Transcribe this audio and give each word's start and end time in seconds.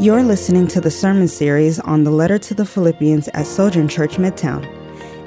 You're 0.00 0.22
listening 0.22 0.66
to 0.68 0.80
the 0.80 0.90
sermon 0.90 1.28
series 1.28 1.78
on 1.78 2.04
the 2.04 2.10
letter 2.10 2.38
to 2.38 2.54
the 2.54 2.64
Philippians 2.64 3.28
at 3.34 3.46
Sojourn 3.46 3.86
Church 3.86 4.16
Midtown. 4.16 4.64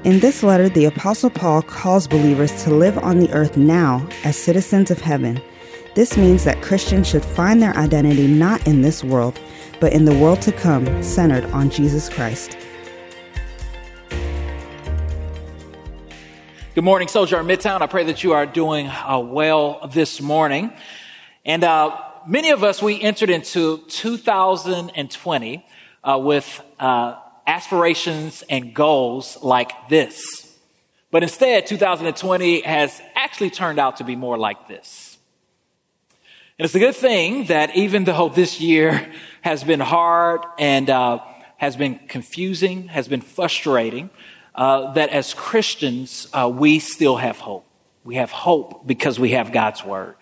In 0.03 0.19
this 0.19 0.41
letter, 0.41 0.67
the 0.67 0.85
Apostle 0.85 1.29
Paul 1.29 1.61
calls 1.61 2.07
believers 2.07 2.63
to 2.63 2.73
live 2.73 2.97
on 2.97 3.19
the 3.19 3.31
earth 3.33 3.55
now 3.55 4.03
as 4.23 4.35
citizens 4.35 4.89
of 4.89 4.99
heaven. 4.99 5.39
This 5.93 6.17
means 6.17 6.43
that 6.45 6.63
Christians 6.63 7.07
should 7.07 7.23
find 7.23 7.61
their 7.61 7.77
identity 7.77 8.25
not 8.25 8.65
in 8.65 8.81
this 8.81 9.03
world, 9.03 9.39
but 9.79 9.93
in 9.93 10.05
the 10.05 10.17
world 10.17 10.41
to 10.41 10.51
come, 10.51 11.03
centered 11.03 11.45
on 11.51 11.69
Jesus 11.69 12.09
Christ. 12.09 12.57
Good 16.73 16.83
morning, 16.83 17.09
Sojourn 17.09 17.45
Midtown. 17.45 17.83
I 17.83 17.85
pray 17.85 18.05
that 18.05 18.23
you 18.23 18.33
are 18.33 18.47
doing 18.47 18.87
uh, 18.87 19.19
well 19.19 19.87
this 19.93 20.19
morning. 20.19 20.73
And 21.45 21.63
uh, 21.63 21.95
many 22.27 22.51
of 22.51 22.63
us, 22.63 22.81
we 22.81 23.01
entered 23.01 23.29
into 23.29 23.79
2020 23.87 25.65
uh, 26.03 26.19
with 26.21 26.61
uh, 26.79 27.15
aspirations 27.47 28.43
and 28.49 28.73
goals 28.73 29.37
like 29.41 29.71
this. 29.89 30.57
But 31.11 31.23
instead, 31.23 31.67
2020 31.67 32.61
has 32.61 33.01
actually 33.15 33.51
turned 33.51 33.79
out 33.79 33.97
to 33.97 34.03
be 34.03 34.15
more 34.15 34.37
like 34.37 34.67
this. 34.67 35.17
And 36.57 36.65
it's 36.65 36.75
a 36.75 36.79
good 36.79 36.95
thing 36.95 37.45
that 37.45 37.75
even 37.75 38.03
though 38.03 38.29
this 38.29 38.59
year 38.59 39.11
has 39.41 39.63
been 39.63 39.79
hard 39.79 40.41
and 40.57 40.89
uh, 40.89 41.19
has 41.57 41.75
been 41.75 41.99
confusing, 42.07 42.87
has 42.87 43.07
been 43.07 43.21
frustrating, 43.21 44.09
uh, 44.55 44.93
that 44.93 45.09
as 45.09 45.33
Christians, 45.33 46.27
uh, 46.33 46.49
we 46.53 46.79
still 46.79 47.17
have 47.17 47.39
hope. 47.39 47.65
We 48.03 48.15
have 48.15 48.31
hope 48.31 48.85
because 48.85 49.19
we 49.19 49.31
have 49.31 49.51
God's 49.51 49.83
Word. 49.83 50.15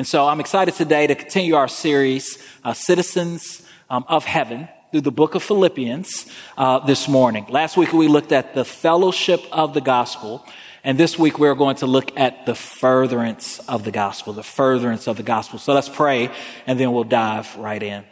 And 0.00 0.08
so 0.08 0.26
I'm 0.26 0.40
excited 0.40 0.72
today 0.72 1.06
to 1.06 1.14
continue 1.14 1.56
our 1.56 1.68
series, 1.68 2.38
uh, 2.64 2.72
Citizens 2.72 3.62
um, 3.90 4.06
of 4.08 4.24
Heaven, 4.24 4.66
through 4.90 5.02
the 5.02 5.12
book 5.12 5.34
of 5.34 5.42
Philippians 5.42 6.24
uh, 6.56 6.78
this 6.78 7.06
morning. 7.06 7.44
Last 7.50 7.76
week 7.76 7.92
we 7.92 8.08
looked 8.08 8.32
at 8.32 8.54
the 8.54 8.64
fellowship 8.64 9.42
of 9.52 9.74
the 9.74 9.82
gospel. 9.82 10.42
And 10.84 10.96
this 10.96 11.18
week 11.18 11.38
we're 11.38 11.54
going 11.54 11.76
to 11.76 11.86
look 11.86 12.18
at 12.18 12.46
the 12.46 12.54
furtherance 12.54 13.58
of 13.68 13.84
the 13.84 13.90
gospel, 13.90 14.32
the 14.32 14.42
furtherance 14.42 15.06
of 15.06 15.18
the 15.18 15.22
gospel. 15.22 15.58
So 15.58 15.74
let's 15.74 15.90
pray 15.90 16.30
and 16.66 16.80
then 16.80 16.92
we'll 16.92 17.04
dive 17.04 17.54
right 17.56 17.82
in. 17.82 18.02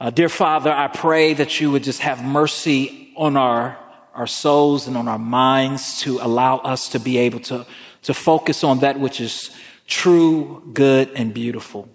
Uh, 0.00 0.08
dear 0.08 0.30
Father, 0.30 0.72
I 0.72 0.88
pray 0.88 1.34
that 1.34 1.60
you 1.60 1.70
would 1.70 1.84
just 1.84 2.00
have 2.00 2.24
mercy 2.24 3.12
on 3.14 3.36
our, 3.36 3.76
our 4.14 4.26
souls 4.26 4.88
and 4.88 4.96
on 4.96 5.06
our 5.06 5.18
minds 5.18 6.00
to 6.00 6.18
allow 6.22 6.56
us 6.60 6.88
to 6.88 6.98
be 6.98 7.18
able 7.18 7.40
to, 7.40 7.66
to 8.04 8.14
focus 8.14 8.64
on 8.64 8.78
that 8.78 8.98
which 8.98 9.20
is 9.20 9.50
true, 9.92 10.62
good, 10.72 11.10
and 11.14 11.34
beautiful, 11.34 11.86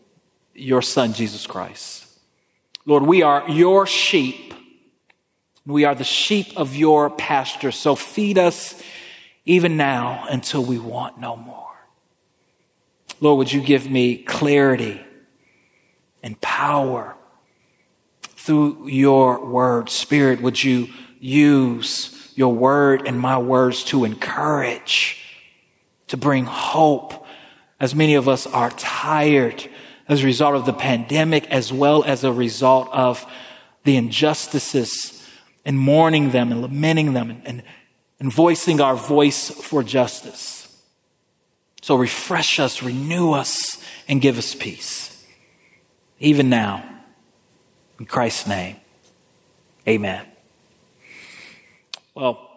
your 0.54 0.84
Son, 0.84 1.14
Jesus 1.14 1.48
Christ. 1.48 2.06
Lord, 2.86 3.04
we 3.04 3.24
are 3.24 3.50
your 3.50 3.88
sheep. 3.88 4.54
We 5.66 5.84
are 5.84 5.96
the 5.96 6.04
sheep 6.04 6.56
of 6.56 6.76
your 6.76 7.10
pasture. 7.10 7.72
So 7.72 7.96
feed 7.96 8.38
us 8.38 8.80
even 9.46 9.78
now 9.78 10.26
until 10.30 10.64
we 10.64 10.78
want 10.78 11.20
no 11.20 11.36
more. 11.36 11.66
Lord, 13.20 13.40
would 13.40 13.52
you 13.52 13.62
give 13.62 13.90
me 13.90 14.18
clarity 14.18 15.02
and 16.22 16.40
power 16.40 17.16
through 18.22 18.90
your 18.90 19.44
word? 19.44 19.90
Spirit, 19.90 20.40
would 20.42 20.64
you 20.64 20.90
use 21.20 22.32
your 22.36 22.54
word 22.54 23.08
and 23.08 23.20
my 23.20 23.40
words 23.40 23.84
to 23.86 24.06
encourage, 24.06 25.20
to 26.10 26.16
bring 26.16 26.46
hope, 26.46 27.26
as 27.80 27.94
many 27.94 28.16
of 28.16 28.28
us 28.28 28.48
are 28.48 28.72
tired 28.72 29.68
as 30.08 30.24
a 30.24 30.26
result 30.26 30.56
of 30.56 30.66
the 30.66 30.74
pandemic, 30.74 31.46
as 31.48 31.72
well 31.72 32.04
as 32.04 32.24
a 32.24 32.32
result 32.32 32.90
of 32.92 33.26
the 33.84 33.98
injustices 33.98 35.26
and 35.66 35.78
mourning 35.78 36.32
them 36.32 36.52
and 36.52 36.62
lamenting 36.62 37.14
them 37.14 37.30
and, 37.30 37.48
and, 37.48 37.64
and 38.20 38.34
voicing 38.34 38.82
our 38.82 38.96
voice 38.96 39.50
for 39.50 39.84
justice. 39.84 40.82
So 41.82 41.96
refresh 41.96 42.60
us, 42.60 42.82
renew 42.82 43.32
us, 43.32 43.84
and 44.08 44.22
give 44.22 44.38
us 44.38 44.56
peace. 44.56 45.26
Even 46.20 46.50
now, 46.50 46.84
in 48.00 48.06
Christ's 48.06 48.48
name, 48.48 48.78
amen. 49.88 50.26
Well, 52.16 52.50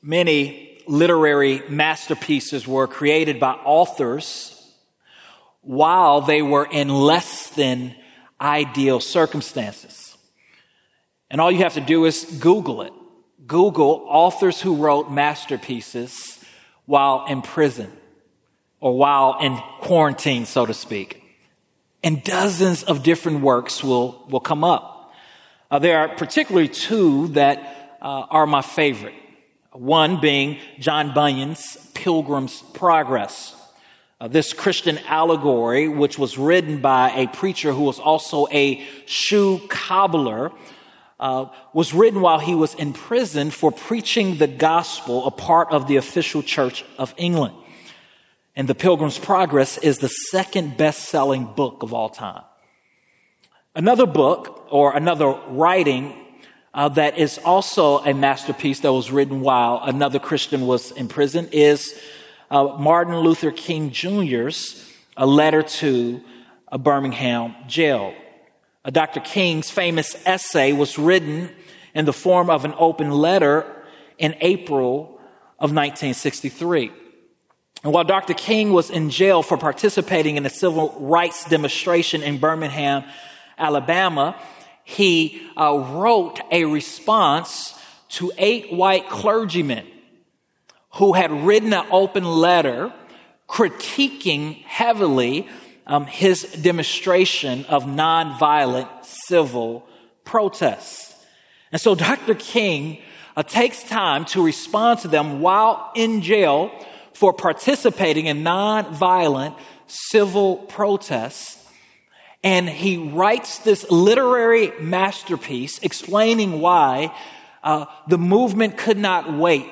many 0.00 0.65
literary 0.86 1.62
masterpieces 1.68 2.66
were 2.66 2.86
created 2.86 3.40
by 3.40 3.52
authors 3.52 4.52
while 5.62 6.20
they 6.20 6.42
were 6.42 6.66
in 6.70 6.88
less 6.88 7.50
than 7.50 7.94
ideal 8.40 9.00
circumstances. 9.00 10.16
And 11.30 11.40
all 11.40 11.50
you 11.50 11.58
have 11.58 11.74
to 11.74 11.80
do 11.80 12.04
is 12.04 12.24
Google 12.40 12.82
it. 12.82 12.92
Google 13.46 14.04
authors 14.08 14.60
who 14.60 14.76
wrote 14.76 15.10
masterpieces 15.10 16.44
while 16.84 17.26
in 17.26 17.42
prison 17.42 17.92
or 18.80 18.96
while 18.96 19.38
in 19.40 19.56
quarantine, 19.80 20.46
so 20.46 20.66
to 20.66 20.74
speak. 20.74 21.22
And 22.02 22.22
dozens 22.22 22.84
of 22.84 23.02
different 23.02 23.40
works 23.40 23.82
will, 23.82 24.24
will 24.28 24.40
come 24.40 24.62
up. 24.62 25.12
Uh, 25.70 25.80
there 25.80 25.98
are 25.98 26.08
particularly 26.08 26.68
two 26.68 27.28
that 27.28 27.98
uh, 28.00 28.26
are 28.30 28.46
my 28.46 28.62
favorite. 28.62 29.14
One 29.78 30.20
being 30.20 30.58
John 30.78 31.12
Bunyan's 31.12 31.76
Pilgrim's 31.92 32.62
Progress. 32.72 33.54
Uh, 34.18 34.28
this 34.28 34.54
Christian 34.54 34.98
allegory, 35.06 35.86
which 35.86 36.18
was 36.18 36.38
written 36.38 36.80
by 36.80 37.10
a 37.10 37.26
preacher 37.26 37.72
who 37.72 37.82
was 37.82 37.98
also 37.98 38.46
a 38.50 38.82
shoe 39.04 39.60
cobbler, 39.68 40.50
uh, 41.20 41.46
was 41.74 41.92
written 41.92 42.22
while 42.22 42.38
he 42.38 42.54
was 42.54 42.74
in 42.74 42.94
prison 42.94 43.50
for 43.50 43.70
preaching 43.70 44.38
the 44.38 44.46
gospel, 44.46 45.26
a 45.26 45.30
part 45.30 45.70
of 45.70 45.88
the 45.88 45.96
official 45.96 46.42
church 46.42 46.82
of 46.98 47.12
England. 47.18 47.54
And 48.54 48.66
The 48.68 48.74
Pilgrim's 48.74 49.18
Progress 49.18 49.76
is 49.76 49.98
the 49.98 50.08
second 50.08 50.78
best 50.78 51.04
selling 51.10 51.44
book 51.44 51.82
of 51.82 51.92
all 51.92 52.08
time. 52.08 52.42
Another 53.74 54.06
book 54.06 54.66
or 54.70 54.96
another 54.96 55.38
writing 55.48 56.25
uh, 56.76 56.90
that 56.90 57.18
is 57.18 57.38
also 57.38 57.98
a 58.00 58.12
masterpiece 58.12 58.80
that 58.80 58.92
was 58.92 59.10
written 59.10 59.40
while 59.40 59.80
another 59.82 60.18
Christian 60.18 60.66
was 60.66 60.92
in 60.92 61.08
prison 61.08 61.48
is 61.50 61.98
uh, 62.50 62.76
Martin 62.78 63.16
Luther 63.16 63.50
King 63.50 63.90
Jr.'s 63.90 64.86
A 65.16 65.26
Letter 65.26 65.62
to 65.62 66.20
a 66.68 66.76
Birmingham 66.76 67.54
Jail. 67.66 68.14
Uh, 68.84 68.90
Dr. 68.90 69.20
King's 69.20 69.70
famous 69.70 70.14
essay 70.26 70.74
was 70.74 70.98
written 70.98 71.48
in 71.94 72.04
the 72.04 72.12
form 72.12 72.50
of 72.50 72.66
an 72.66 72.74
open 72.76 73.10
letter 73.10 73.64
in 74.18 74.36
April 74.42 75.18
of 75.58 75.72
1963. 75.72 76.92
And 77.84 77.92
while 77.92 78.04
Dr. 78.04 78.34
King 78.34 78.74
was 78.74 78.90
in 78.90 79.08
jail 79.08 79.42
for 79.42 79.56
participating 79.56 80.36
in 80.36 80.44
a 80.44 80.50
civil 80.50 80.94
rights 81.00 81.48
demonstration 81.48 82.22
in 82.22 82.36
Birmingham, 82.36 83.04
Alabama, 83.56 84.38
he 84.88 85.42
uh, 85.56 85.76
wrote 85.76 86.40
a 86.52 86.64
response 86.64 87.76
to 88.08 88.30
eight 88.38 88.72
white 88.72 89.08
clergymen 89.08 89.84
who 90.94 91.12
had 91.12 91.32
written 91.32 91.72
an 91.72 91.84
open 91.90 92.24
letter 92.24 92.92
critiquing 93.48 94.62
heavily 94.62 95.48
um, 95.88 96.06
his 96.06 96.44
demonstration 96.62 97.64
of 97.64 97.82
nonviolent 97.82 98.88
civil 99.04 99.84
protests. 100.24 101.16
And 101.72 101.80
so 101.80 101.96
Dr. 101.96 102.36
King 102.36 102.98
uh, 103.36 103.42
takes 103.42 103.82
time 103.82 104.24
to 104.26 104.40
respond 104.40 105.00
to 105.00 105.08
them 105.08 105.40
while 105.40 105.90
in 105.96 106.22
jail 106.22 106.70
for 107.12 107.32
participating 107.32 108.26
in 108.26 108.44
nonviolent 108.44 109.58
civil 109.88 110.58
protests 110.58 111.55
and 112.46 112.68
he 112.68 112.96
writes 112.96 113.58
this 113.58 113.90
literary 113.90 114.72
masterpiece 114.78 115.80
explaining 115.80 116.60
why 116.60 117.12
uh, 117.64 117.86
the 118.06 118.18
movement 118.18 118.78
could 118.78 118.96
not 118.96 119.32
wait 119.32 119.68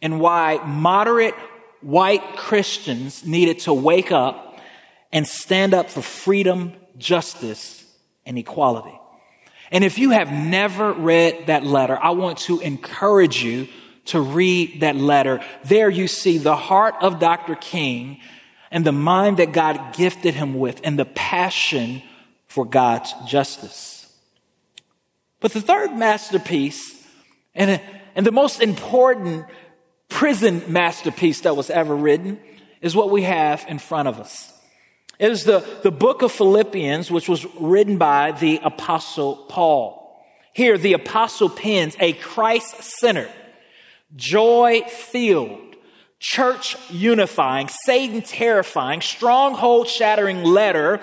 and 0.00 0.18
why 0.18 0.56
moderate 0.64 1.34
white 1.82 2.34
Christians 2.34 3.26
needed 3.26 3.58
to 3.60 3.74
wake 3.74 4.10
up 4.10 4.58
and 5.12 5.26
stand 5.26 5.74
up 5.74 5.90
for 5.90 6.00
freedom, 6.00 6.72
justice, 6.96 7.84
and 8.24 8.38
equality. 8.38 8.98
And 9.70 9.84
if 9.84 9.98
you 9.98 10.12
have 10.12 10.32
never 10.32 10.94
read 10.94 11.48
that 11.48 11.62
letter, 11.62 11.98
I 12.00 12.12
want 12.12 12.38
to 12.38 12.58
encourage 12.60 13.44
you 13.44 13.68
to 14.06 14.20
read 14.22 14.80
that 14.80 14.96
letter. 14.96 15.44
There 15.64 15.90
you 15.90 16.08
see 16.08 16.38
the 16.38 16.56
heart 16.56 16.94
of 17.02 17.20
Dr. 17.20 17.54
King 17.54 18.20
and 18.76 18.84
the 18.84 18.92
mind 18.92 19.38
that 19.38 19.52
God 19.52 19.94
gifted 19.94 20.34
him 20.34 20.58
with 20.58 20.82
and 20.84 20.98
the 20.98 21.06
passion 21.06 22.02
for 22.46 22.66
God's 22.66 23.10
justice. 23.26 24.14
But 25.40 25.52
the 25.52 25.62
third 25.62 25.96
masterpiece 25.96 27.02
and, 27.54 27.80
and 28.14 28.26
the 28.26 28.32
most 28.32 28.60
important 28.60 29.46
prison 30.10 30.62
masterpiece 30.68 31.40
that 31.40 31.56
was 31.56 31.70
ever 31.70 31.96
written 31.96 32.38
is 32.82 32.94
what 32.94 33.08
we 33.08 33.22
have 33.22 33.64
in 33.66 33.78
front 33.78 34.08
of 34.08 34.20
us. 34.20 34.52
It 35.18 35.30
is 35.30 35.44
the, 35.44 35.64
the 35.82 35.90
book 35.90 36.20
of 36.20 36.30
Philippians, 36.30 37.10
which 37.10 37.30
was 37.30 37.46
written 37.58 37.96
by 37.96 38.32
the 38.32 38.60
apostle 38.62 39.36
Paul. 39.48 40.22
Here, 40.52 40.76
the 40.76 40.92
apostle 40.92 41.48
pens 41.48 41.96
a 41.98 42.12
Christ 42.12 42.82
centered, 42.82 43.32
joy 44.14 44.82
filled, 44.86 45.65
church 46.18 46.76
unifying, 46.90 47.68
Satan 47.84 48.22
terrifying, 48.22 49.00
stronghold 49.00 49.88
shattering 49.88 50.42
letter 50.44 51.00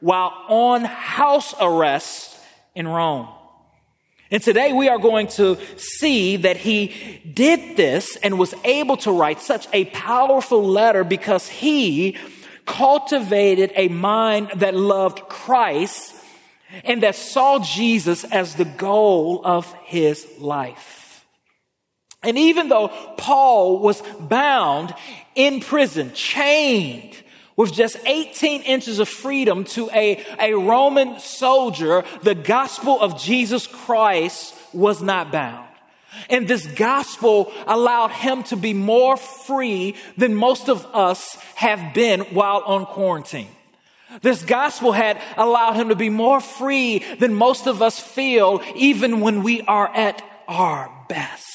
while 0.00 0.32
on 0.48 0.84
house 0.84 1.54
arrest 1.60 2.38
in 2.74 2.88
Rome. 2.88 3.28
And 4.30 4.42
today 4.42 4.72
we 4.72 4.88
are 4.88 4.98
going 4.98 5.28
to 5.28 5.58
see 5.76 6.36
that 6.38 6.56
he 6.56 7.20
did 7.34 7.76
this 7.76 8.16
and 8.16 8.38
was 8.38 8.54
able 8.64 8.96
to 8.98 9.12
write 9.12 9.40
such 9.40 9.68
a 9.72 9.84
powerful 9.86 10.64
letter 10.64 11.04
because 11.04 11.48
he 11.48 12.16
cultivated 12.66 13.72
a 13.76 13.88
mind 13.88 14.50
that 14.56 14.74
loved 14.74 15.20
Christ 15.28 16.14
and 16.84 17.02
that 17.02 17.14
saw 17.14 17.58
Jesus 17.60 18.24
as 18.24 18.56
the 18.56 18.64
goal 18.64 19.42
of 19.44 19.72
his 19.84 20.26
life. 20.38 21.03
And 22.24 22.38
even 22.38 22.68
though 22.68 22.88
Paul 23.16 23.78
was 23.80 24.02
bound 24.20 24.94
in 25.34 25.60
prison, 25.60 26.12
chained, 26.14 27.16
with 27.56 27.72
just 27.72 27.96
18 28.04 28.62
inches 28.62 28.98
of 28.98 29.08
freedom 29.08 29.64
to 29.64 29.88
a, 29.90 30.24
a 30.40 30.54
Roman 30.54 31.20
soldier, 31.20 32.04
the 32.22 32.34
gospel 32.34 33.00
of 33.00 33.20
Jesus 33.20 33.66
Christ 33.66 34.54
was 34.72 35.00
not 35.00 35.30
bound. 35.30 35.68
And 36.30 36.46
this 36.46 36.66
gospel 36.66 37.52
allowed 37.66 38.10
him 38.10 38.42
to 38.44 38.56
be 38.56 38.72
more 38.72 39.16
free 39.16 39.96
than 40.16 40.34
most 40.34 40.68
of 40.68 40.84
us 40.94 41.36
have 41.56 41.94
been 41.94 42.20
while 42.20 42.62
on 42.64 42.86
quarantine. 42.86 43.48
This 44.22 44.42
gospel 44.42 44.92
had 44.92 45.20
allowed 45.36 45.74
him 45.74 45.88
to 45.88 45.96
be 45.96 46.10
more 46.10 46.40
free 46.40 47.02
than 47.18 47.34
most 47.34 47.66
of 47.66 47.82
us 47.82 47.98
feel 47.98 48.62
even 48.76 49.20
when 49.20 49.42
we 49.42 49.62
are 49.62 49.88
at 49.88 50.22
our 50.46 50.90
best. 51.08 51.53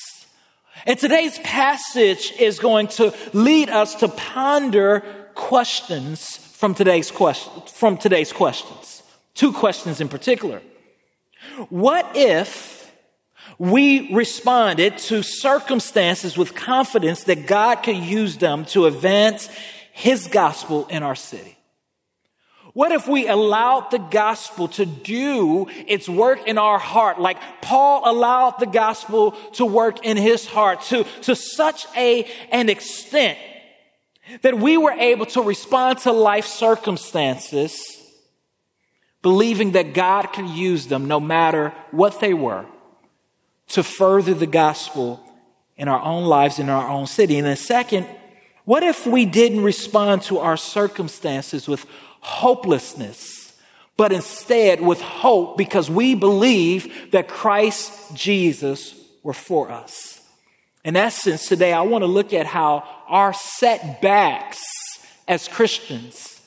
And 0.86 0.98
today's 0.98 1.38
passage 1.40 2.34
is 2.40 2.60
going 2.60 2.88
to 2.90 3.14
lead 3.34 3.70
us 3.70 3.96
to 3.96 4.08
ponder 4.08 5.02
questions 5.36 6.38
from 6.38 6.74
today's 6.74 7.12
question, 7.12 7.52
from 7.68 7.98
today's 7.98 8.34
questions. 8.34 9.04
Two 9.34 9.54
questions 9.54 10.02
in 10.02 10.10
particular. 10.10 10.62
What 11.70 12.12
if 12.16 12.94
we 13.58 14.14
responded 14.14 14.98
to 14.98 15.22
circumstances 15.22 16.38
with 16.38 16.56
confidence 16.56 17.26
that 17.26 17.46
God 17.46 17.76
could 17.84 17.98
use 17.98 18.38
them 18.38 18.66
to 18.66 18.86
advance 18.86 19.50
his 19.92 20.28
gospel 20.28 20.88
in 20.88 21.04
our 21.04 21.16
city? 21.16 21.59
What 22.80 22.94
if 22.94 23.10
we 23.10 23.28
allowed 23.28 23.92
the 23.92 23.98
gospel 23.98 24.70
to 24.70 24.86
do 24.86 25.68
its 25.86 26.08
work 26.08 26.48
in 26.48 26.58
our 26.58 26.80
heart, 26.80 27.20
like 27.20 27.38
Paul 27.62 28.10
allowed 28.10 28.58
the 28.58 28.68
gospel 28.68 29.31
to 29.56 29.66
work 29.66 30.06
in 30.06 30.16
his 30.16 30.46
heart 30.46 30.84
to, 30.84 31.04
to 31.24 31.36
such 31.36 31.88
a, 31.98 32.24
an 32.54 32.70
extent 32.70 33.38
that 34.44 34.58
we 34.58 34.78
were 34.78 34.94
able 34.94 35.26
to 35.26 35.42
respond 35.42 36.00
to 36.00 36.14
life 36.14 36.46
circumstances, 36.46 37.78
believing 39.22 39.74
that 39.74 39.94
God 39.94 40.28
could 40.28 40.48
use 40.48 40.88
them 40.88 41.10
no 41.10 41.20
matter 41.20 41.74
what 41.92 42.22
they 42.22 42.34
were 42.34 42.66
to 43.72 43.84
further 43.84 44.34
the 44.34 44.48
gospel 44.48 45.22
in 45.76 45.90
our 45.90 46.02
own 46.02 46.24
lives, 46.24 46.60
in 46.60 46.70
our 46.70 46.88
own 46.88 47.08
city. 47.08 47.40
And 47.40 47.46
then, 47.46 47.58
second, 47.58 48.08
what 48.64 48.84
if 48.84 49.06
we 49.06 49.26
didn't 49.26 49.64
respond 49.64 50.22
to 50.22 50.40
our 50.40 50.56
circumstances 50.56 51.68
with 51.68 51.86
hopelessness, 52.19 53.54
but 53.98 54.12
instead 54.12 54.81
with 54.81 55.01
hope 55.01 55.57
because 55.57 55.89
we 55.89 56.16
believe 56.16 57.12
that 57.12 57.27
Christ 57.27 58.16
Jesus 58.16 58.95
were 59.24 59.33
for 59.33 59.71
us? 59.71 60.21
In 60.86 60.95
essence, 60.95 61.48
today 61.48 61.74
I 61.74 61.81
want 61.81 62.04
to 62.04 62.07
look 62.07 62.33
at 62.33 62.45
how 62.45 62.88
our 63.07 63.33
setbacks 63.33 64.62
as 65.27 65.48
Christians 65.48 66.42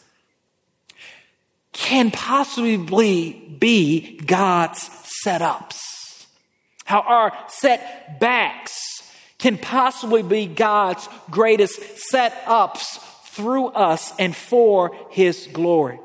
can 1.73 2.11
possibly 2.11 3.33
be 3.33 4.19
God's 4.19 4.89
setups 5.25 5.93
how 6.93 7.01
our 7.01 7.33
setbacks 7.49 9.11
can 9.39 9.57
possibly 9.57 10.23
be 10.23 10.47
God's 10.47 11.09
greatest 11.31 11.81
setups 12.13 12.99
through 13.33 13.69
us 13.69 14.13
and 14.19 14.35
for 14.35 14.97
His 15.11 15.49
glory. 15.53 15.99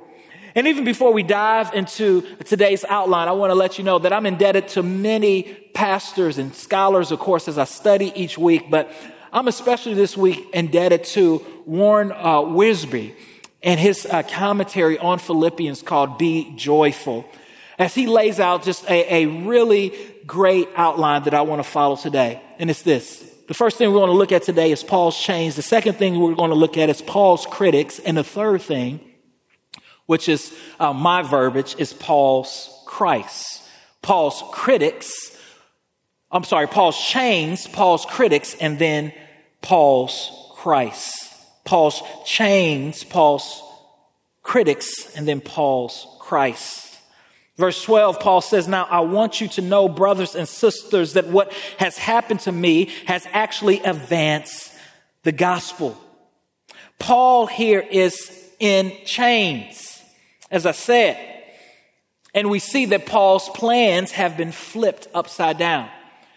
And 0.55 0.67
even 0.67 0.85
before 0.85 1.13
we 1.13 1.21
dive 1.21 1.73
into 1.73 2.21
today's 2.45 2.83
outline, 2.85 3.27
I 3.27 3.33
want 3.33 3.51
to 3.51 3.55
let 3.55 3.77
you 3.77 3.83
know 3.83 3.99
that 3.99 4.11
I'm 4.11 4.25
indebted 4.25 4.69
to 4.69 4.81
many 4.81 5.43
pastors 5.73 6.39
and 6.39 6.55
scholars, 6.55 7.11
of 7.11 7.19
course, 7.19 7.47
as 7.47 7.59
I 7.59 7.65
study 7.65 8.11
each 8.15 8.37
week, 8.37 8.71
but 8.71 8.91
I'm 9.31 9.47
especially 9.47 9.93
this 9.93 10.17
week 10.17 10.47
indebted 10.53 11.03
to 11.03 11.45
Warren 11.65 12.11
uh, 12.11 12.39
Wiersbe 12.39 13.13
and 13.61 13.79
his 13.79 14.07
uh, 14.07 14.23
commentary 14.23 14.97
on 14.97 15.19
Philippians 15.19 15.83
called 15.83 16.17
Be 16.17 16.53
Joyful 16.55 17.23
as 17.77 17.93
he 17.93 18.07
lays 18.07 18.39
out 18.39 18.63
just 18.63 18.89
a, 18.89 19.13
a 19.13 19.25
really 19.27 19.93
great 20.25 20.69
outline 20.75 21.23
that 21.23 21.33
I 21.33 21.41
want 21.41 21.59
to 21.59 21.69
follow 21.69 21.97
today. 21.97 22.41
And 22.57 22.71
it's 22.71 22.81
this. 22.81 23.36
The 23.47 23.53
first 23.53 23.77
thing 23.77 23.89
we're 23.93 23.99
going 23.99 24.11
to 24.11 24.17
look 24.17 24.33
at 24.33 24.43
today 24.43 24.71
is 24.71 24.83
Paul's 24.83 25.17
chains. 25.17 25.55
The 25.55 25.61
second 25.61 25.93
thing 25.93 26.19
we're 26.19 26.35
going 26.35 26.49
to 26.49 26.55
look 26.55 26.77
at 26.77 26.89
is 26.89 27.01
Paul's 27.01 27.45
critics. 27.45 27.97
And 27.99 28.17
the 28.17 28.23
third 28.23 28.61
thing, 28.61 28.99
which 30.05 30.27
is 30.27 30.53
uh, 30.81 30.91
my 30.91 31.21
verbiage, 31.21 31.73
is 31.77 31.93
Paul's 31.93 32.69
Christ. 32.85 33.63
Paul's 34.01 34.43
critics, 34.51 35.37
I'm 36.29 36.43
sorry, 36.43 36.67
Paul's 36.67 36.99
chains, 36.99 37.67
Paul's 37.67 38.05
critics, 38.05 38.53
and 38.55 38.77
then 38.79 39.13
Paul's 39.61 40.29
Christ. 40.55 41.33
Paul's 41.63 42.01
chains, 42.25 43.05
Paul's 43.05 43.63
critics, 44.43 45.15
and 45.15 45.25
then 45.25 45.39
Paul's 45.39 46.05
Christ. 46.19 46.86
Verse 47.57 47.81
12, 47.83 48.19
Paul 48.19 48.41
says, 48.41 48.67
Now 48.67 48.85
I 48.89 48.99
want 48.99 49.41
you 49.41 49.47
to 49.49 49.61
know, 49.61 49.89
brothers 49.89 50.35
and 50.35 50.47
sisters, 50.47 51.13
that 51.13 51.27
what 51.27 51.51
has 51.79 51.97
happened 51.97 52.41
to 52.41 52.51
me 52.51 52.91
has 53.05 53.27
actually 53.31 53.79
advanced 53.79 54.73
the 55.23 55.31
gospel. 55.31 55.99
Paul 56.99 57.47
here 57.47 57.79
is 57.79 58.31
in 58.59 58.93
chains, 59.05 60.01
as 60.51 60.65
I 60.65 60.71
said. 60.71 61.17
And 62.33 62.51
we 62.51 62.59
see 62.59 62.85
that 62.85 63.07
Paul's 63.07 63.49
plans 63.49 64.11
have 64.11 64.37
been 64.37 64.51
flipped 64.51 65.07
upside 65.13 65.57
down. 65.57 65.89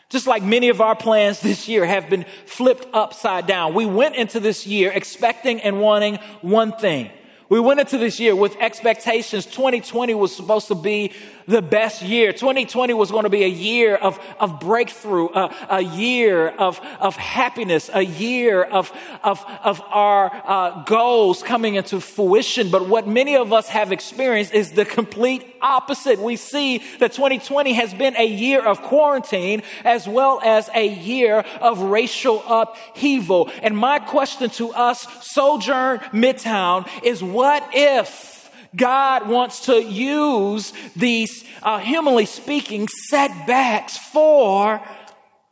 Just 0.08 0.26
like 0.26 0.42
many 0.42 0.70
of 0.70 0.80
our 0.80 0.96
plans 0.96 1.40
this 1.42 1.68
year 1.68 1.84
have 1.84 2.08
been 2.08 2.24
flipped 2.46 2.86
upside 2.94 3.46
down. 3.46 3.74
We 3.74 3.84
went 3.84 4.16
into 4.16 4.40
this 4.40 4.66
year 4.66 4.90
expecting 4.90 5.60
and 5.60 5.80
wanting 5.80 6.16
one 6.40 6.72
thing. 6.72 7.10
We 7.50 7.58
went 7.58 7.80
into 7.80 7.98
this 7.98 8.20
year 8.20 8.36
with 8.36 8.56
expectations. 8.60 9.44
2020 9.44 10.14
was 10.14 10.34
supposed 10.34 10.68
to 10.68 10.76
be 10.76 11.12
the 11.50 11.60
best 11.60 12.00
year. 12.00 12.32
2020 12.32 12.94
was 12.94 13.10
going 13.10 13.24
to 13.24 13.30
be 13.30 13.42
a 13.42 13.48
year 13.48 13.96
of, 13.96 14.18
of 14.38 14.60
breakthrough, 14.60 15.28
a, 15.34 15.54
a 15.68 15.80
year 15.80 16.48
of, 16.48 16.80
of 17.00 17.16
happiness, 17.16 17.90
a 17.92 18.02
year 18.02 18.62
of, 18.62 18.92
of, 19.24 19.44
of 19.64 19.80
our 19.90 20.30
uh, 20.46 20.82
goals 20.84 21.42
coming 21.42 21.74
into 21.74 22.00
fruition. 22.00 22.70
But 22.70 22.88
what 22.88 23.08
many 23.08 23.36
of 23.36 23.52
us 23.52 23.68
have 23.68 23.90
experienced 23.90 24.54
is 24.54 24.72
the 24.72 24.84
complete 24.84 25.44
opposite. 25.60 26.20
We 26.20 26.36
see 26.36 26.78
that 27.00 27.12
2020 27.12 27.72
has 27.74 27.92
been 27.92 28.16
a 28.16 28.26
year 28.26 28.64
of 28.64 28.80
quarantine 28.82 29.62
as 29.84 30.06
well 30.06 30.40
as 30.44 30.70
a 30.74 30.86
year 30.86 31.44
of 31.60 31.80
racial 31.80 32.42
upheaval. 32.46 33.50
And 33.62 33.76
my 33.76 33.98
question 33.98 34.50
to 34.50 34.70
us, 34.70 35.06
Sojourn 35.26 35.98
Midtown, 36.12 36.88
is 37.02 37.22
what 37.22 37.68
if 37.72 38.29
God 38.74 39.28
wants 39.28 39.66
to 39.66 39.82
use 39.82 40.72
these, 40.94 41.44
uh, 41.62 41.78
humanly 41.78 42.26
speaking, 42.26 42.88
setbacks 43.08 43.96
for 43.96 44.80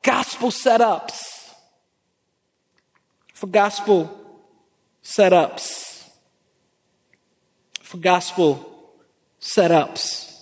gospel 0.02 0.50
setups? 0.50 1.20
For 3.34 3.46
gospel 3.46 4.14
setups. 5.02 6.08
For 7.82 7.96
gospel 7.96 8.64
setups. 9.40 10.40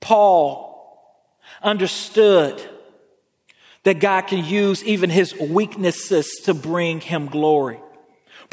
Paul 0.00 0.74
understood 1.62 2.62
that 3.84 4.00
God 4.00 4.22
can 4.22 4.44
use 4.44 4.82
even 4.84 5.10
his 5.10 5.34
weaknesses 5.38 6.40
to 6.44 6.54
bring 6.54 7.00
him 7.00 7.26
glory. 7.26 7.80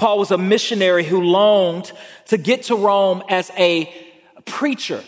Paul 0.01 0.17
was 0.17 0.31
a 0.31 0.38
missionary 0.39 1.03
who 1.03 1.22
longed 1.22 1.91
to 2.29 2.38
get 2.39 2.63
to 2.63 2.75
Rome 2.75 3.22
as 3.29 3.51
a 3.55 3.88
preacher. 4.46 5.03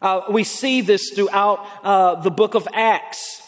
Uh, 0.00 0.22
we 0.30 0.44
see 0.44 0.80
this 0.80 1.10
throughout 1.10 1.66
uh, 1.84 2.14
the 2.14 2.30
book 2.30 2.54
of 2.54 2.66
Acts. 2.72 3.42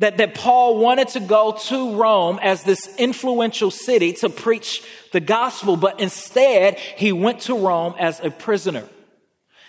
That, 0.00 0.18
that 0.18 0.34
Paul 0.34 0.76
wanted 0.80 1.08
to 1.08 1.20
go 1.20 1.56
to 1.68 1.96
Rome 1.96 2.38
as 2.42 2.62
this 2.62 2.94
influential 2.98 3.70
city 3.70 4.12
to 4.20 4.28
preach 4.28 4.82
the 5.12 5.20
gospel, 5.20 5.78
but 5.78 5.98
instead 5.98 6.74
he 6.74 7.12
went 7.12 7.40
to 7.42 7.54
Rome 7.54 7.94
as 7.98 8.20
a 8.20 8.30
prisoner. 8.30 8.86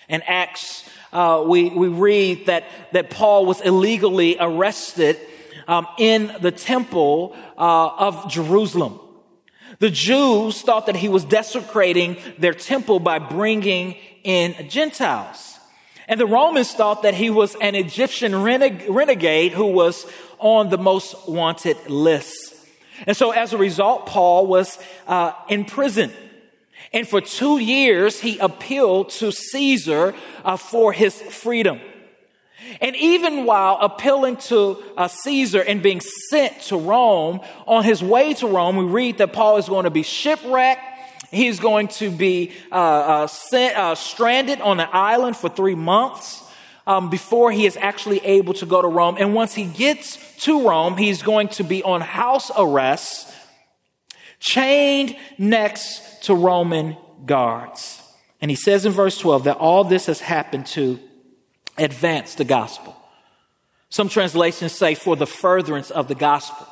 In 0.10 0.24
Acts, 0.24 0.84
uh, 1.13 1.46
we, 1.48 1.69
we 1.69 1.88
read 1.88 2.48
that, 2.48 2.65
that 2.91 3.10
Paul 3.12 3.46
was 3.46 3.62
illegally 3.62 4.36
arrested 4.38 5.17
um, 5.69 5.88
in 5.98 6.36
the 6.41 6.51
temple 6.51 7.34
uh, 7.57 7.88
of 7.98 8.29
Jerusalem. 8.29 9.00
The 9.79 9.89
Jews 9.89 10.62
thought 10.62 10.88
that 10.88 10.96
he 10.96 11.10
was 11.10 11.24
desecrating 11.24 12.17
their 12.39 12.53
temple 12.53 13.00
by 13.00 13.19
bringing 13.19 13.96
in 14.24 14.69
Gentiles. 14.69 15.60
And 16.07 16.19
the 16.19 16.25
Romans 16.25 16.74
thought 16.74 17.03
that 17.03 17.13
he 17.13 17.29
was 17.29 17.55
an 17.55 17.75
Egyptian 17.75 18.41
renegade 18.41 19.51
who 19.51 19.65
was 19.65 20.05
on 20.39 20.69
the 20.69 20.77
most 20.77 21.27
wanted 21.27 21.77
list. 21.89 22.55
And 23.05 23.15
so 23.15 23.31
as 23.31 23.53
a 23.53 23.57
result, 23.57 24.07
Paul 24.07 24.48
was 24.48 24.79
uh, 25.05 25.34
in 25.50 25.65
prison. 25.65 26.12
And 26.93 27.07
for 27.07 27.22
two 27.22 27.60
years, 27.60 28.22
he 28.22 28.39
appealed 28.39 29.10
to 29.10 29.31
Caesar 29.31 30.15
uh, 30.43 30.57
for 30.57 30.93
his 30.93 31.22
freedom. 31.22 31.79
And 32.82 32.96
even 32.96 33.46
while 33.46 33.78
appealing 33.80 34.38
to 34.38 34.84
uh, 34.98 35.08
Caesar 35.08 35.62
and 35.62 35.82
being 35.82 36.02
sent 36.02 36.60
to 36.64 36.78
Rome, 36.78 37.42
on 37.66 37.84
his 37.84 38.04
way 38.04 38.34
to 38.36 38.48
Rome, 38.48 38.78
we 38.78 38.86
read 38.86 39.20
that 39.20 39.34
Paul 39.34 39.58
is 39.58 39.70
going 39.70 39.84
to 39.84 39.92
be 39.92 40.04
shipwrecked. 40.04 40.82
He's 41.30 41.60
going 41.60 41.90
to 41.90 42.10
be 42.10 42.54
uh, 42.72 42.76
uh, 42.76 43.28
sent, 43.28 43.78
uh, 43.78 43.96
stranded 43.96 44.62
on 44.62 44.80
an 44.80 44.90
island 44.92 45.38
for 45.38 45.50
three 45.50 45.76
months 45.76 46.44
um, 46.88 47.10
before 47.10 47.52
he 47.52 47.66
is 47.66 47.78
actually 47.78 48.20
able 48.26 48.54
to 48.56 48.66
go 48.66 48.82
to 48.82 48.88
Rome. 48.88 49.18
And 49.20 49.34
once 49.34 49.54
he 49.54 49.66
gets 49.66 50.18
to 50.44 50.68
Rome, 50.68 50.98
he's 50.98 51.22
going 51.22 51.50
to 51.50 51.64
be 51.64 51.84
on 51.84 52.02
house 52.02 52.50
arrest, 52.58 53.32
chained 54.40 55.16
next 55.38 56.24
to 56.24 56.34
Roman 56.34 56.96
guards. 57.26 58.02
And 58.42 58.50
he 58.50 58.56
says 58.56 58.86
in 58.86 58.94
verse 58.94 59.18
12 59.18 59.44
that 59.46 59.58
all 59.58 59.84
this 59.84 60.06
has 60.06 60.22
happened 60.22 60.66
to 60.68 61.00
advance 61.77 62.36
the 62.36 62.46
gospel. 62.46 62.96
Some 63.89 64.10
translations 64.10 64.74
say 64.74 64.96
for 64.96 65.15
the 65.15 65.27
furtherance 65.27 65.91
of 65.91 66.07
the 66.07 66.15
gospel. 66.15 66.67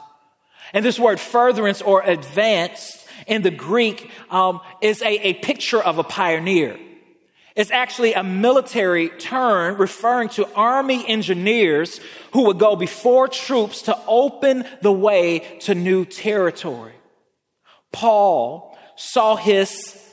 And 0.73 0.83
this 0.83 0.99
word 0.99 1.19
furtherance 1.19 1.81
or 1.81 2.01
advance 2.01 3.05
in 3.27 3.41
the 3.41 3.51
Greek 3.51 4.11
um, 4.29 4.59
is 4.81 5.01
a, 5.01 5.27
a 5.27 5.33
picture 5.35 5.81
of 5.81 5.97
a 5.97 6.03
pioneer. 6.03 6.77
It's 7.55 7.71
actually 7.71 8.13
a 8.13 8.23
military 8.23 9.07
term 9.09 9.77
referring 9.77 10.27
to 10.29 10.51
army 10.55 11.07
engineers 11.07 12.01
who 12.33 12.47
would 12.47 12.59
go 12.59 12.75
before 12.75 13.29
troops 13.29 13.83
to 13.83 13.97
open 14.07 14.65
the 14.81 14.91
way 14.91 15.39
to 15.61 15.73
new 15.73 16.03
territory. 16.03 16.93
Paul 17.93 18.77
saw 18.97 19.37
his 19.37 20.04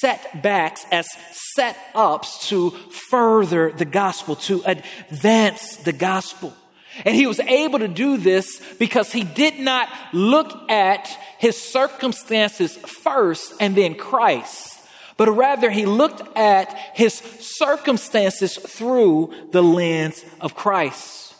setbacks 0.00 0.84
as 0.90 1.06
set 1.54 1.76
ups 1.94 2.48
to 2.48 2.70
further 3.10 3.72
the 3.72 3.84
gospel, 3.84 4.36
to 4.36 4.62
advance 4.64 5.76
the 5.76 5.92
gospel. 5.92 6.54
And 7.04 7.14
he 7.14 7.26
was 7.26 7.40
able 7.40 7.78
to 7.78 7.88
do 7.88 8.16
this 8.16 8.60
because 8.78 9.12
he 9.12 9.22
did 9.22 9.58
not 9.58 9.88
look 10.12 10.70
at 10.70 11.06
his 11.38 11.56
circumstances 11.56 12.76
first 12.76 13.54
and 13.60 13.76
then 13.76 13.94
Christ 13.94 14.70
but 15.20 15.28
rather 15.36 15.68
he 15.68 15.84
looked 15.84 16.22
at 16.34 16.72
his 16.94 17.12
circumstances 17.12 18.56
through 18.56 19.30
the 19.52 19.62
lens 19.62 20.24
of 20.40 20.54
Christ. 20.54 21.34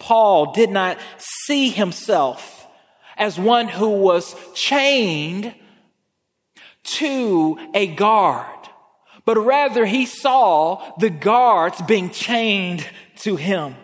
Paul 0.00 0.52
did 0.52 0.68
not 0.68 0.98
see 1.16 1.70
himself 1.70 2.66
as 3.16 3.38
one 3.38 3.68
who 3.68 3.90
was 3.90 4.34
chained 4.54 5.54
to 6.84 7.58
a 7.74 7.86
guard, 7.86 8.46
but 9.24 9.36
rather 9.38 9.86
he 9.86 10.06
saw 10.06 10.96
the 10.98 11.10
guards 11.10 11.80
being 11.82 12.10
chained 12.10 12.86
to 13.16 13.36
him. 13.36 13.74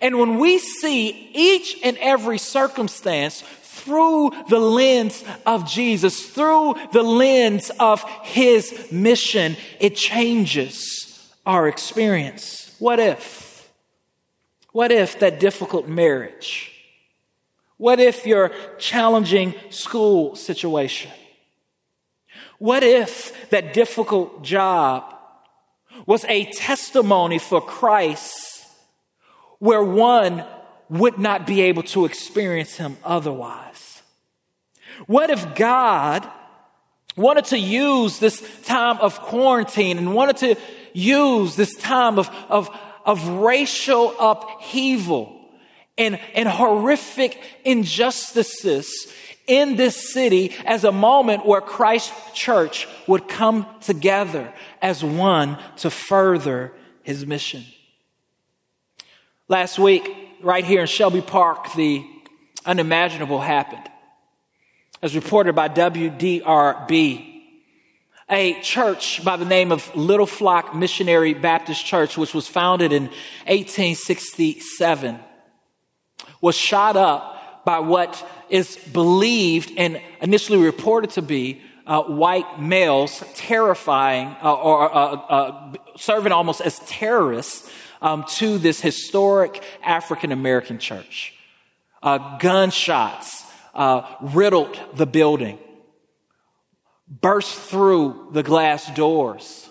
And 0.00 0.18
when 0.18 0.38
we 0.38 0.58
see 0.58 1.30
each 1.32 1.76
and 1.82 1.96
every 1.98 2.38
circumstance 2.38 3.42
through 3.62 4.32
the 4.48 4.58
lens 4.58 5.24
of 5.46 5.68
Jesus, 5.68 6.26
through 6.26 6.74
the 6.92 7.02
lens 7.02 7.70
of 7.78 8.02
his 8.22 8.90
mission, 8.90 9.56
it 9.80 9.94
changes 9.94 11.32
our 11.46 11.68
experience. 11.68 12.74
What 12.78 12.98
if? 12.98 13.70
What 14.72 14.90
if 14.90 15.20
that 15.20 15.38
difficult 15.38 15.88
marriage? 15.88 16.72
What 17.76 18.00
if 18.00 18.26
your 18.26 18.52
challenging 18.78 19.54
school 19.70 20.34
situation? 20.36 21.10
What 22.58 22.82
if 22.82 23.50
that 23.50 23.72
difficult 23.72 24.42
job 24.42 25.04
was 26.06 26.24
a 26.26 26.44
testimony 26.52 27.38
for 27.38 27.60
Christ 27.60 28.66
where 29.58 29.82
one 29.82 30.44
would 30.88 31.18
not 31.18 31.46
be 31.46 31.62
able 31.62 31.82
to 31.84 32.04
experience 32.04 32.76
him 32.76 32.96
otherwise? 33.04 34.02
What 35.06 35.30
if 35.30 35.54
God 35.54 36.28
wanted 37.16 37.46
to 37.46 37.58
use 37.58 38.18
this 38.18 38.42
time 38.64 38.98
of 38.98 39.20
quarantine 39.20 39.98
and 39.98 40.14
wanted 40.14 40.36
to 40.38 40.56
use 40.92 41.56
this 41.56 41.74
time 41.76 42.18
of, 42.18 42.30
of, 42.48 42.70
of 43.04 43.26
racial 43.28 44.14
upheaval 44.18 45.40
and, 45.96 46.18
and 46.34 46.48
horrific 46.48 47.40
injustices 47.64 49.12
in 49.46 49.76
this 49.76 50.12
city 50.12 50.54
as 50.64 50.84
a 50.84 50.92
moment 50.92 51.46
where 51.46 51.60
Christ 51.60 52.12
Church 52.34 52.88
would 53.06 53.28
come 53.28 53.66
together 53.80 54.52
as 54.80 55.04
one 55.04 55.58
to 55.78 55.90
further 55.90 56.72
his 57.02 57.26
mission. 57.26 57.64
Last 59.48 59.78
week, 59.78 60.10
right 60.42 60.64
here 60.64 60.80
in 60.80 60.86
Shelby 60.86 61.20
Park, 61.20 61.74
the 61.74 62.04
unimaginable 62.64 63.40
happened. 63.40 63.88
As 65.02 65.14
reported 65.14 65.54
by 65.54 65.68
WDRB, 65.68 67.34
a 68.30 68.58
church 68.62 69.22
by 69.22 69.36
the 69.36 69.44
name 69.44 69.70
of 69.70 69.94
Little 69.94 70.26
Flock 70.26 70.74
Missionary 70.74 71.34
Baptist 71.34 71.84
Church, 71.84 72.16
which 72.16 72.32
was 72.32 72.48
founded 72.48 72.90
in 72.90 73.04
1867, 73.46 75.18
was 76.40 76.56
shot 76.56 76.96
up 76.96 77.33
by 77.64 77.78
what 77.78 78.26
is 78.48 78.76
believed 78.92 79.72
and 79.76 80.00
initially 80.20 80.58
reported 80.58 81.10
to 81.10 81.22
be 81.22 81.60
uh, 81.86 82.02
white 82.02 82.60
males 82.60 83.22
terrifying 83.34 84.34
uh, 84.42 84.54
or 84.54 84.94
uh, 84.94 84.98
uh 84.98 85.72
serving 85.96 86.32
almost 86.32 86.60
as 86.60 86.78
terrorists 86.80 87.70
um, 88.00 88.24
to 88.28 88.58
this 88.58 88.80
historic 88.80 89.62
African 89.82 90.32
American 90.32 90.78
church. 90.78 91.34
Uh, 92.02 92.38
gunshots 92.38 93.44
uh, 93.74 94.02
riddled 94.20 94.78
the 94.94 95.06
building, 95.06 95.58
burst 97.08 97.54
through 97.56 98.28
the 98.32 98.42
glass 98.42 98.94
doors. 98.94 99.70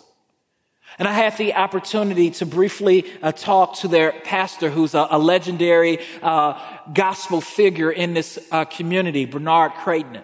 And 0.99 1.07
I 1.07 1.13
had 1.13 1.35
the 1.37 1.55
opportunity 1.55 2.29
to 2.31 2.45
briefly 2.45 3.05
uh, 3.21 3.31
talk 3.31 3.77
to 3.79 3.87
their 3.87 4.11
pastor, 4.11 4.69
who's 4.69 4.93
a, 4.93 5.07
a 5.09 5.17
legendary 5.17 5.99
uh, 6.21 6.61
gospel 6.93 7.41
figure 7.41 7.91
in 7.91 8.13
this 8.13 8.37
uh, 8.51 8.65
community, 8.65 9.25
Bernard 9.25 9.73
Creighton. 9.73 10.21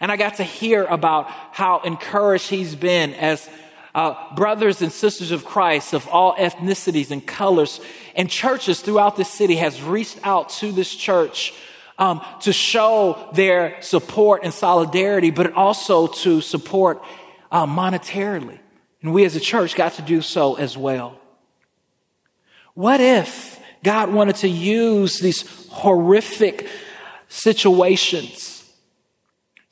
And 0.00 0.10
I 0.10 0.16
got 0.16 0.36
to 0.36 0.44
hear 0.44 0.84
about 0.84 1.30
how 1.52 1.80
encouraged 1.80 2.48
he's 2.48 2.74
been 2.74 3.14
as 3.14 3.48
uh, 3.94 4.34
brothers 4.34 4.82
and 4.82 4.90
sisters 4.90 5.30
of 5.30 5.44
Christ 5.44 5.92
of 5.92 6.08
all 6.08 6.34
ethnicities 6.36 7.10
and 7.10 7.24
colors 7.24 7.80
and 8.16 8.28
churches 8.28 8.80
throughout 8.80 9.16
the 9.16 9.24
city 9.24 9.56
has 9.56 9.80
reached 9.82 10.18
out 10.24 10.48
to 10.60 10.72
this 10.72 10.94
church 10.94 11.54
um, 11.98 12.20
to 12.40 12.52
show 12.52 13.28
their 13.34 13.80
support 13.82 14.42
and 14.42 14.52
solidarity, 14.52 15.30
but 15.30 15.52
also 15.52 16.08
to 16.08 16.40
support 16.40 17.02
uh, 17.52 17.66
monetarily. 17.66 18.58
And 19.04 19.12
we 19.12 19.26
as 19.26 19.36
a 19.36 19.40
church 19.40 19.76
got 19.76 19.92
to 19.94 20.02
do 20.02 20.22
so 20.22 20.54
as 20.54 20.78
well. 20.78 21.20
What 22.72 23.02
if 23.02 23.60
God 23.82 24.10
wanted 24.10 24.36
to 24.36 24.48
use 24.48 25.20
these 25.20 25.68
horrific 25.70 26.66
situations 27.28 28.64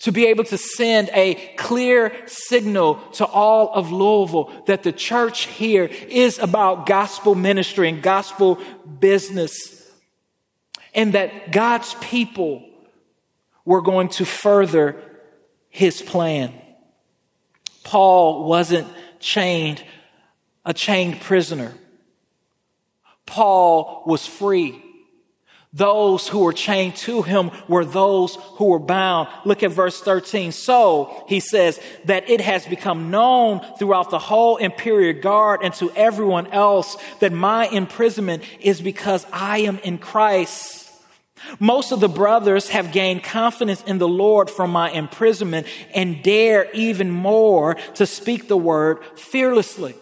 to 0.00 0.12
be 0.12 0.26
able 0.26 0.44
to 0.44 0.58
send 0.58 1.08
a 1.14 1.34
clear 1.56 2.14
signal 2.26 2.96
to 3.12 3.24
all 3.24 3.72
of 3.72 3.90
Louisville 3.90 4.52
that 4.66 4.82
the 4.82 4.92
church 4.92 5.46
here 5.46 5.84
is 5.84 6.38
about 6.38 6.84
gospel 6.84 7.34
ministry 7.34 7.88
and 7.88 8.02
gospel 8.02 8.60
business, 9.00 9.90
and 10.94 11.14
that 11.14 11.52
God's 11.52 11.94
people 12.02 12.68
were 13.64 13.80
going 13.80 14.10
to 14.10 14.26
further 14.26 15.00
his 15.70 16.02
plan. 16.02 16.52
Paul 17.82 18.44
wasn't 18.44 18.88
chained, 19.22 19.82
a 20.64 20.74
chained 20.74 21.20
prisoner. 21.22 21.72
Paul 23.24 24.02
was 24.04 24.26
free. 24.26 24.82
Those 25.74 26.28
who 26.28 26.40
were 26.40 26.52
chained 26.52 26.96
to 26.96 27.22
him 27.22 27.50
were 27.66 27.86
those 27.86 28.36
who 28.56 28.66
were 28.66 28.78
bound. 28.78 29.28
Look 29.46 29.62
at 29.62 29.70
verse 29.70 30.02
13. 30.02 30.52
So 30.52 31.24
he 31.28 31.40
says 31.40 31.80
that 32.04 32.28
it 32.28 32.42
has 32.42 32.66
become 32.66 33.10
known 33.10 33.64
throughout 33.78 34.10
the 34.10 34.18
whole 34.18 34.58
imperial 34.58 35.18
guard 35.18 35.60
and 35.62 35.72
to 35.74 35.90
everyone 35.92 36.48
else 36.48 36.98
that 37.20 37.32
my 37.32 37.68
imprisonment 37.68 38.42
is 38.60 38.82
because 38.82 39.24
I 39.32 39.60
am 39.60 39.78
in 39.78 39.96
Christ. 39.96 40.81
Most 41.58 41.92
of 41.92 42.00
the 42.00 42.08
brothers 42.08 42.68
have 42.70 42.92
gained 42.92 43.22
confidence 43.22 43.82
in 43.82 43.98
the 43.98 44.08
Lord 44.08 44.50
from 44.50 44.70
my 44.70 44.90
imprisonment 44.90 45.66
and 45.94 46.22
dare 46.22 46.70
even 46.72 47.10
more 47.10 47.74
to 47.94 48.06
speak 48.06 48.48
the 48.48 48.56
word 48.56 48.98
fearlessly. 49.16 49.94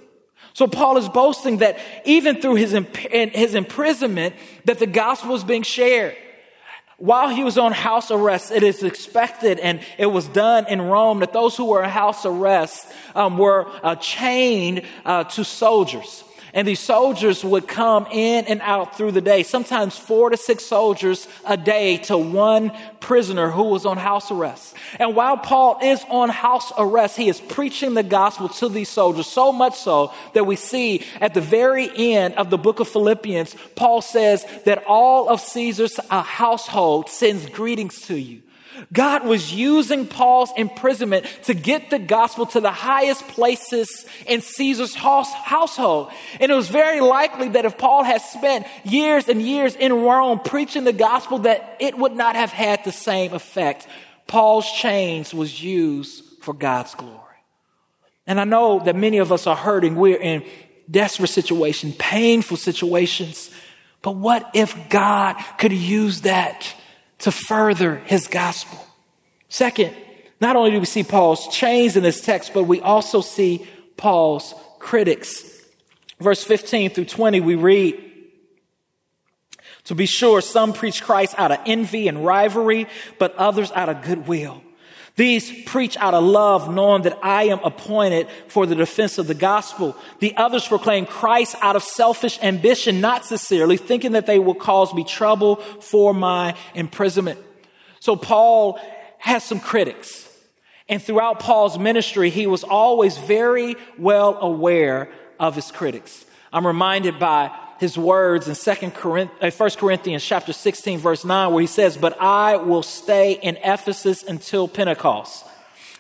So 0.53 0.67
Paul 0.67 0.97
is 0.97 1.09
boasting 1.09 1.59
that 1.59 1.79
even 2.05 2.41
through 2.41 2.57
his, 2.57 2.73
his 2.73 3.55
imprisonment, 3.55 4.35
that 4.65 4.79
the 4.79 4.87
gospel 4.87 5.35
is 5.35 5.45
being 5.45 5.63
shared. 5.63 6.17
While 6.99 7.31
he 7.31 7.45
was 7.45 7.57
on 7.57 7.73
house 7.73 8.11
arrest, 8.11 8.53
it 8.53 8.63
is 8.63 8.83
expected, 8.83 9.59
and 9.59 9.81
it 9.97 10.05
was 10.05 10.29
done 10.29 10.67
in 10.69 10.83
Rome, 10.83 11.21
that 11.21 11.33
those 11.33 11.57
who 11.57 11.65
were 11.65 11.83
in 11.83 11.89
house 11.89 12.27
arrest 12.27 12.87
um, 13.15 13.39
were 13.39 13.71
uh, 13.83 13.97
chained 13.97 14.83
uh, 15.07 15.25
to 15.25 15.43
soldiers. 15.43 16.25
And 16.53 16.67
these 16.67 16.81
soldiers 16.81 17.45
would 17.45 17.69
come 17.69 18.07
in 18.11 18.47
and 18.47 18.61
out 18.63 18.97
through 18.97 19.13
the 19.13 19.21
day, 19.21 19.43
sometimes 19.43 19.97
four 19.97 20.31
to 20.31 20.37
six 20.37 20.65
soldiers 20.65 21.29
a 21.47 21.57
day 21.57 21.99
to 21.99 22.19
one 22.19 22.73
prisoner 22.99 23.51
who 23.51 23.65
was 23.65 23.87
on 23.87 23.97
house 23.97 24.31
arrest. 24.31 24.75
And 24.99 25.15
while 25.15 25.37
Paul 25.37 25.79
is 25.83 26.05
on 26.09 26.29
house 26.29 26.73
arrest, 26.77 27.17
he 27.17 27.29
is 27.29 27.41
preaching 27.41 27.95
the 27.95 28.03
gospel 28.03 28.49
to 28.49 28.69
these 28.69 28.89
soldiers, 28.89 29.27
so 29.27 29.53
much 29.53 29.77
so 29.77 30.13
that 30.35 30.45
we 30.45 30.57
see 30.57 31.05
at 31.21 31.35
the 31.35 31.41
very 31.41 31.91
end 32.15 32.35
of 32.35 32.51
the 32.51 32.59
book 32.59 32.81
of 32.81 32.89
Philippians, 32.89 33.55
Paul 33.77 34.03
says 34.03 34.45
that 34.65 34.85
all 34.87 35.29
of 35.29 35.41
Caesar's 35.41 35.99
uh, 36.11 36.23
household 36.23 37.09
sends 37.09 37.47
greetings 37.47 38.03
to 38.03 38.19
you. 38.19 38.43
God 38.93 39.25
was 39.27 39.53
using 39.53 40.07
Paul's 40.07 40.51
imprisonment 40.57 41.27
to 41.45 41.55
get 41.55 41.91
the 41.91 41.99
gospel 41.99 42.47
to 42.47 42.61
the 42.61 42.71
highest 42.71 43.27
places 43.29 44.07
in 44.27 44.41
Caesar's 44.41 44.95
household. 44.95 46.11
And 46.41 46.51
it 46.51 46.55
was 46.55 46.69
very 46.69 47.01
likely 47.01 47.51
that 47.51 47.65
if 47.65 47.79
Paul 47.79 48.03
had 48.03 48.21
spent 48.23 48.67
years 48.85 49.29
and 49.29 49.41
years 49.41 49.77
in 49.77 49.93
Rome 49.93 50.41
preaching 50.41 50.85
the 50.85 50.93
gospel, 50.93 51.41
that 51.41 51.77
it 51.81 51.97
would 51.97 52.15
not 52.15 52.37
have 52.37 52.51
had 52.51 52.85
the 52.85 52.93
same 52.93 53.33
effect. 53.33 53.87
Paul's 54.27 54.71
chains 54.71 55.35
was 55.35 55.63
used 55.63 56.25
for 56.43 56.55
God's 56.55 56.95
glory. 56.95 57.17
And 58.27 58.41
I 58.41 58.45
know 58.45 58.81
that 58.85 58.95
many 58.97 59.19
of 59.19 59.33
us 59.33 59.47
are 59.47 59.57
hurting. 59.57 59.97
We're 59.97 60.21
in 60.21 60.45
desperate 60.91 61.29
situations, 61.29 61.97
painful 61.99 62.57
situations. 62.57 63.51
But 64.03 64.13
what 64.13 64.51
if 64.55 64.89
God 64.89 65.35
could 65.59 65.73
use 65.73 66.23
that 66.23 66.75
to 67.21 67.31
further 67.31 67.97
his 68.07 68.27
gospel. 68.27 68.85
Second, 69.49 69.95
not 70.41 70.57
only 70.57 70.71
do 70.71 70.81
we 70.81 70.87
see 70.87 71.03
Paul's 71.03 71.49
chains 71.49 71.97
in 71.97 72.03
this 72.03 72.21
text, 72.21 72.53
but 72.55 72.65
we 72.65 72.81
also 72.81 73.21
see 73.21 73.67
Paul's 73.97 74.55
critics. 74.79 75.45
Verse 76.19 76.43
15 76.43 76.91
through 76.91 77.05
20, 77.07 77.41
we 77.41 77.55
read, 77.55 78.03
to 79.85 79.95
be 79.95 80.07
sure, 80.07 80.41
some 80.41 80.73
preach 80.73 81.03
Christ 81.03 81.35
out 81.39 81.53
of 81.53 81.59
envy 81.67 82.09
and 82.09 82.25
rivalry, 82.25 82.87
but 83.19 83.35
others 83.37 83.71
out 83.73 83.89
of 83.89 84.03
goodwill. 84.03 84.63
These 85.21 85.65
preach 85.65 85.99
out 85.99 86.15
of 86.15 86.25
love, 86.25 86.73
knowing 86.73 87.03
that 87.03 87.19
I 87.23 87.49
am 87.49 87.59
appointed 87.63 88.27
for 88.49 88.65
the 88.65 88.75
defense 88.75 89.19
of 89.19 89.27
the 89.27 89.35
gospel. 89.35 89.95
The 90.19 90.35
others 90.35 90.67
proclaim 90.67 91.05
Christ 91.05 91.57
out 91.61 91.77
of 91.77 91.83
selfish 91.83 92.39
ambition, 92.41 93.03
not 93.03 93.27
sincerely, 93.27 93.77
thinking 93.77 94.13
that 94.13 94.25
they 94.25 94.39
will 94.39 94.55
cause 94.55 94.95
me 94.95 95.05
trouble 95.05 95.57
for 95.57 96.15
my 96.15 96.55
imprisonment. 96.75 97.39
So 97.99 98.17
Paul 98.17 98.81
has 99.19 99.45
some 99.45 99.61
critics. 99.61 100.27
And 100.89 101.03
throughout 101.03 101.39
Paul's 101.39 101.79
ministry, 101.79 102.31
he 102.31 102.47
was 102.47 102.65
always 102.65 103.19
very 103.19 103.77
well 103.99 104.39
aware 104.41 105.11
of 105.39 105.55
his 105.55 105.71
critics. 105.71 106.25
I'm 106.51 106.67
reminded 106.67 107.19
by 107.19 107.55
his 107.81 107.97
words 107.97 108.47
in 108.47 108.55
Second 108.55 108.93
Corinthians, 108.95 109.43
uh, 109.43 109.57
1 109.57 109.71
Corinthians 109.79 110.23
chapter 110.23 110.53
16 110.53 110.99
verse 110.99 111.25
9 111.25 111.53
where 111.53 111.63
he 111.63 111.67
says, 111.67 111.97
but 111.97 112.21
I 112.21 112.57
will 112.57 112.83
stay 112.83 113.33
in 113.33 113.57
Ephesus 113.57 114.23
until 114.23 114.69
Pentecost 114.69 115.47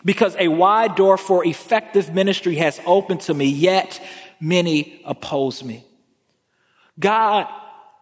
because 0.04 0.36
a 0.38 0.48
wide 0.48 0.94
door 0.94 1.16
for 1.16 1.42
effective 1.44 2.14
ministry 2.14 2.56
has 2.56 2.78
opened 2.84 3.22
to 3.22 3.34
me, 3.34 3.46
yet 3.46 3.98
many 4.38 5.00
oppose 5.06 5.64
me. 5.64 5.84
God 6.98 7.46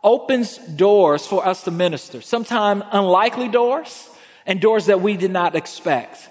opens 0.03 0.59
doors 0.59 1.25
for 1.25 1.47
us 1.47 1.63
to 1.63 1.71
minister, 1.71 2.21
sometimes 2.21 2.83
unlikely 2.91 3.47
doors 3.47 4.11
and 4.45 4.61
doors 4.61 4.87
that 4.87 5.01
we 5.01 5.17
did 5.17 5.31
not 5.31 5.55
expect. 5.55 6.29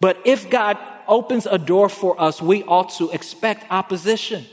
But 0.00 0.18
if 0.24 0.48
God 0.48 0.78
opens 1.06 1.44
a 1.44 1.58
door 1.58 1.90
for 1.90 2.18
us, 2.18 2.40
we 2.40 2.64
ought 2.64 2.90
to 2.96 3.10
expect 3.10 3.70
opposition. 3.70 4.46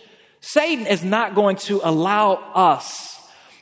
Satan 0.46 0.88
is 0.88 1.06
not 1.06 1.36
going 1.36 1.56
to 1.56 1.80
allow 1.88 2.34
us 2.54 3.18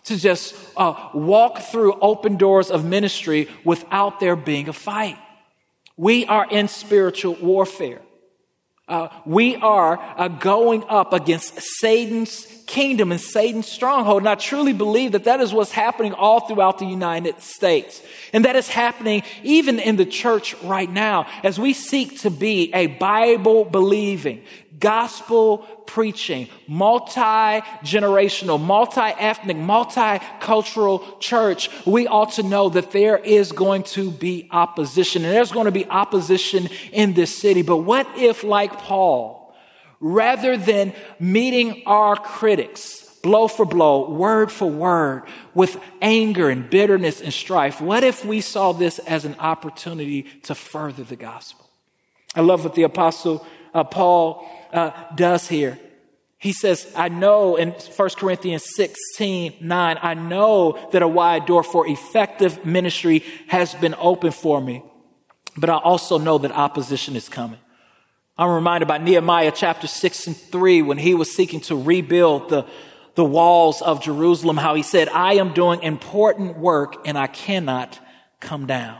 to 0.05 0.17
just 0.17 0.55
uh, 0.75 1.09
walk 1.13 1.59
through 1.59 1.93
open 2.01 2.37
doors 2.37 2.71
of 2.71 2.83
ministry 2.83 3.47
without 3.63 4.19
there 4.19 4.35
being 4.35 4.67
a 4.67 4.73
fight. 4.73 5.15
We 5.95 6.25
are 6.25 6.47
in 6.49 6.67
spiritual 6.67 7.35
warfare. 7.35 8.01
Uh, 8.87 9.09
we 9.27 9.57
are 9.57 9.99
uh, 10.17 10.27
going 10.27 10.83
up 10.89 11.13
against 11.13 11.61
Satan's 11.61 12.47
kingdom 12.65 13.11
and 13.11 13.21
Satan's 13.21 13.67
stronghold. 13.67 14.23
And 14.23 14.29
I 14.29 14.33
truly 14.33 14.73
believe 14.73 15.11
that 15.11 15.25
that 15.25 15.39
is 15.39 15.53
what's 15.53 15.71
happening 15.71 16.13
all 16.13 16.39
throughout 16.39 16.79
the 16.79 16.87
United 16.87 17.41
States. 17.41 18.01
And 18.33 18.43
that 18.45 18.55
is 18.55 18.67
happening 18.67 19.21
even 19.43 19.77
in 19.77 19.97
the 19.97 20.05
church 20.05 20.55
right 20.63 20.89
now 20.89 21.27
as 21.43 21.59
we 21.59 21.73
seek 21.73 22.21
to 22.21 22.31
be 22.31 22.73
a 22.73 22.87
Bible 22.87 23.65
believing, 23.65 24.41
gospel 24.81 25.59
preaching, 25.85 26.49
multi 26.67 27.61
generational, 27.85 28.59
multi 28.59 28.99
ethnic, 28.99 29.55
multicultural 29.55 31.19
church, 31.21 31.69
we 31.85 32.07
ought 32.07 32.33
to 32.33 32.43
know 32.43 32.67
that 32.69 32.91
there 32.91 33.17
is 33.17 33.53
going 33.53 33.83
to 33.83 34.11
be 34.11 34.49
opposition 34.51 35.23
and 35.23 35.33
there's 35.33 35.51
going 35.51 35.65
to 35.65 35.71
be 35.71 35.85
opposition 35.85 36.67
in 36.91 37.13
this 37.13 37.37
city. 37.37 37.61
But 37.61 37.77
what 37.77 38.07
if, 38.17 38.43
like 38.43 38.79
Paul, 38.79 39.55
rather 39.99 40.57
than 40.57 40.93
meeting 41.19 41.83
our 41.85 42.17
critics, 42.17 43.07
blow 43.21 43.47
for 43.47 43.65
blow, 43.65 44.09
word 44.09 44.51
for 44.51 44.69
word, 44.69 45.23
with 45.53 45.81
anger 46.01 46.49
and 46.49 46.69
bitterness 46.69 47.21
and 47.21 47.31
strife, 47.31 47.79
what 47.79 48.03
if 48.03 48.25
we 48.25 48.41
saw 48.41 48.71
this 48.71 48.99
as 48.99 49.25
an 49.25 49.35
opportunity 49.39 50.23
to 50.43 50.55
further 50.55 51.03
the 51.03 51.15
gospel? 51.15 51.69
I 52.35 52.41
love 52.41 52.63
what 52.63 52.75
the 52.75 52.83
apostle 52.83 53.45
uh, 53.73 53.83
Paul 53.83 54.47
uh, 54.73 54.91
does 55.15 55.47
here. 55.47 55.79
He 56.37 56.53
says, 56.53 56.91
I 56.95 57.09
know 57.09 57.55
in 57.55 57.69
1 57.69 58.09
Corinthians 58.17 58.65
16, 58.75 59.57
9, 59.61 59.99
I 60.01 60.13
know 60.15 60.89
that 60.91 61.03
a 61.03 61.07
wide 61.07 61.45
door 61.45 61.61
for 61.61 61.87
effective 61.87 62.65
ministry 62.65 63.23
has 63.47 63.75
been 63.75 63.93
opened 63.99 64.33
for 64.33 64.59
me, 64.59 64.83
but 65.55 65.69
I 65.69 65.77
also 65.77 66.17
know 66.17 66.39
that 66.39 66.51
opposition 66.51 67.15
is 67.15 67.29
coming. 67.29 67.59
I'm 68.39 68.49
reminded 68.49 68.87
by 68.87 68.97
Nehemiah 68.97 69.51
chapter 69.53 69.85
6 69.85 70.27
and 70.27 70.35
3 70.35 70.81
when 70.81 70.97
he 70.97 71.13
was 71.13 71.31
seeking 71.31 71.59
to 71.61 71.75
rebuild 71.75 72.49
the, 72.49 72.65
the 73.13 73.25
walls 73.25 73.83
of 73.83 74.01
Jerusalem, 74.01 74.57
how 74.57 74.73
he 74.73 74.81
said, 74.81 75.09
I 75.09 75.33
am 75.33 75.53
doing 75.53 75.83
important 75.83 76.57
work 76.57 77.05
and 77.05 77.19
I 77.19 77.27
cannot 77.27 77.99
come 78.39 78.65
down. 78.65 78.97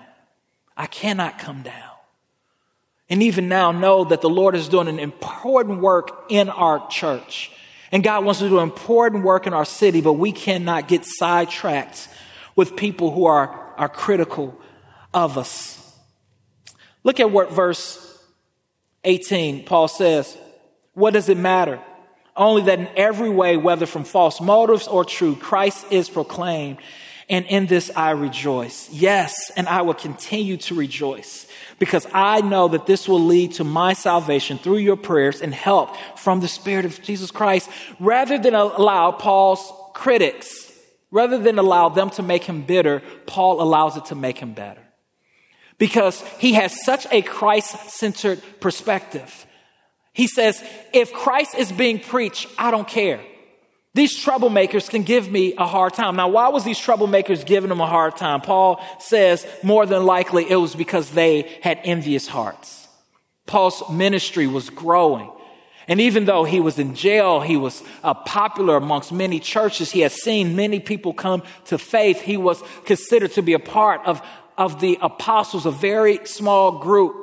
I 0.78 0.86
cannot 0.86 1.40
come 1.40 1.64
down 1.64 1.91
and 3.12 3.22
even 3.22 3.50
now 3.50 3.74
know 3.74 4.06
that 4.06 4.22
the 4.22 4.30
Lord 4.30 4.56
is 4.56 4.70
doing 4.70 4.88
an 4.88 4.98
important 4.98 5.82
work 5.82 6.28
in 6.30 6.48
our 6.48 6.88
church. 6.88 7.52
And 7.92 8.02
God 8.02 8.24
wants 8.24 8.40
to 8.40 8.48
do 8.48 8.60
important 8.60 9.26
work 9.26 9.46
in 9.46 9.54
our 9.54 9.66
city, 9.66 10.00
but 10.00 10.14
we 10.14 10.32
cannot 10.32 10.88
get 10.88 11.04
sidetracked 11.06 12.08
with 12.56 12.78
people 12.78 13.12
who 13.12 13.26
are, 13.26 13.74
are 13.78 13.90
critical 13.90 14.58
of 15.14 15.38
us. 15.38 15.78
Look 17.04 17.20
at 17.20 17.32
what 17.32 17.52
verse 17.52 18.00
18, 19.04 19.66
Paul 19.66 19.90
says. 19.90 20.38
What 20.94 21.12
does 21.14 21.28
it 21.28 21.38
matter? 21.38 21.82
Only 22.34 22.62
that 22.64 22.80
in 22.80 22.88
every 22.96 23.30
way, 23.30 23.58
whether 23.58 23.86
from 23.86 24.06
false 24.06 24.40
motives 24.40 24.88
or 24.88 25.04
true, 25.04 25.36
Christ 25.36 25.86
is 25.92 26.10
proclaimed. 26.10 26.78
And 27.30 27.46
in 27.48 27.66
this 27.66 27.92
I 27.94 28.12
rejoice. 28.12 28.90
Yes, 28.90 29.52
and 29.58 29.68
I 29.68 29.82
will 29.82 29.96
continue 29.96 30.56
to 30.58 30.76
rejoice 30.76 31.41
because 31.82 32.06
I 32.14 32.42
know 32.42 32.68
that 32.68 32.86
this 32.86 33.08
will 33.08 33.20
lead 33.20 33.54
to 33.54 33.64
my 33.64 33.94
salvation 33.94 34.60
through 34.60 34.78
your 34.78 34.96
prayers 34.96 35.42
and 35.42 35.52
help 35.52 35.98
from 36.16 36.40
the 36.40 36.48
Spirit 36.48 36.86
of 36.86 37.02
Jesus 37.02 37.32
Christ. 37.32 37.72
Rather 38.00 38.38
than 38.38 38.54
allow 38.54 39.10
Paul's 39.10 39.74
critics, 39.96 40.72
rather 41.10 41.40
than 41.40 41.58
allow 41.58 41.90
them 41.90 42.12
to 42.12 42.22
make 42.22 42.44
him 42.44 42.62
bitter, 42.62 43.02
Paul 43.26 43.64
allows 43.64 43.98
it 43.98 44.06
to 44.06 44.16
make 44.16 44.38
him 44.38 44.54
better. 44.54 44.84
Because 45.80 46.22
he 46.38 46.54
has 46.54 46.86
such 46.86 47.08
a 47.10 47.24
Christ 47.24 47.90
centered 47.90 48.44
perspective. 48.60 49.48
He 50.14 50.28
says, 50.28 50.64
if 50.94 51.12
Christ 51.12 51.56
is 51.56 51.72
being 51.72 52.00
preached, 52.00 52.48
I 52.60 52.70
don't 52.70 52.88
care. 52.88 53.22
These 53.94 54.24
troublemakers 54.24 54.90
can 54.90 55.04
give 55.04 55.30
me 55.30 55.54
a 55.58 55.68
hard 55.68 55.94
time. 55.94 56.16
Now, 56.16 56.30
why 56.30 56.48
was 56.48 56.64
these 56.64 56.80
troublemakers 56.80 57.46
giving 57.46 57.70
them 57.70 57.82
a 57.82 57.88
hard 57.88 58.16
time? 58.16 58.40
Paul 58.40 58.82
says 59.00 59.46
more 59.64 59.86
than 59.86 60.06
likely 60.06 60.50
it 60.50 60.56
was 60.56 60.76
because 60.76 61.12
they 61.12 61.60
had 61.62 61.80
envious 61.84 62.28
hearts. 62.28 62.88
Paul's 63.48 63.84
ministry 63.90 64.48
was 64.48 64.70
growing. 64.70 65.30
And 65.90 66.00
even 66.00 66.24
though 66.24 66.46
he 66.46 66.62
was 66.62 66.80
in 66.80 66.96
jail, 66.96 67.42
he 67.42 67.58
was 67.58 67.84
uh, 68.02 68.14
popular 68.14 68.78
amongst 68.78 69.12
many 69.12 69.42
churches. 69.42 69.92
He 69.92 70.00
had 70.00 70.14
seen 70.14 70.56
many 70.56 70.80
people 70.80 71.14
come 71.14 71.44
to 71.66 71.78
faith. 71.78 72.22
He 72.22 72.38
was 72.38 72.64
considered 72.86 73.34
to 73.34 73.42
be 73.42 73.54
a 73.54 73.60
part 73.60 74.00
of, 74.06 74.22
of 74.58 74.80
the 74.80 74.98
apostles, 75.02 75.66
a 75.66 75.72
very 75.72 76.26
small 76.26 76.80
group. 76.80 77.21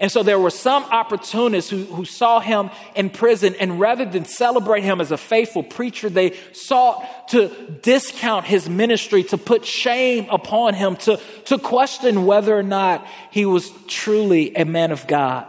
And 0.00 0.10
so 0.10 0.22
there 0.22 0.38
were 0.38 0.50
some 0.50 0.82
opportunists 0.84 1.70
who, 1.70 1.84
who 1.84 2.04
saw 2.04 2.40
him 2.40 2.70
in 2.96 3.10
prison, 3.10 3.54
and 3.60 3.78
rather 3.78 4.04
than 4.04 4.24
celebrate 4.24 4.82
him 4.82 5.00
as 5.00 5.12
a 5.12 5.16
faithful 5.16 5.62
preacher, 5.62 6.08
they 6.08 6.36
sought 6.52 7.28
to 7.28 7.48
discount 7.82 8.44
his 8.44 8.68
ministry, 8.68 9.22
to 9.24 9.38
put 9.38 9.64
shame 9.64 10.26
upon 10.30 10.74
him, 10.74 10.96
to, 10.96 11.20
to 11.46 11.58
question 11.58 12.26
whether 12.26 12.56
or 12.56 12.62
not 12.62 13.06
he 13.30 13.46
was 13.46 13.70
truly 13.86 14.56
a 14.56 14.64
man 14.64 14.90
of 14.90 15.06
God. 15.06 15.46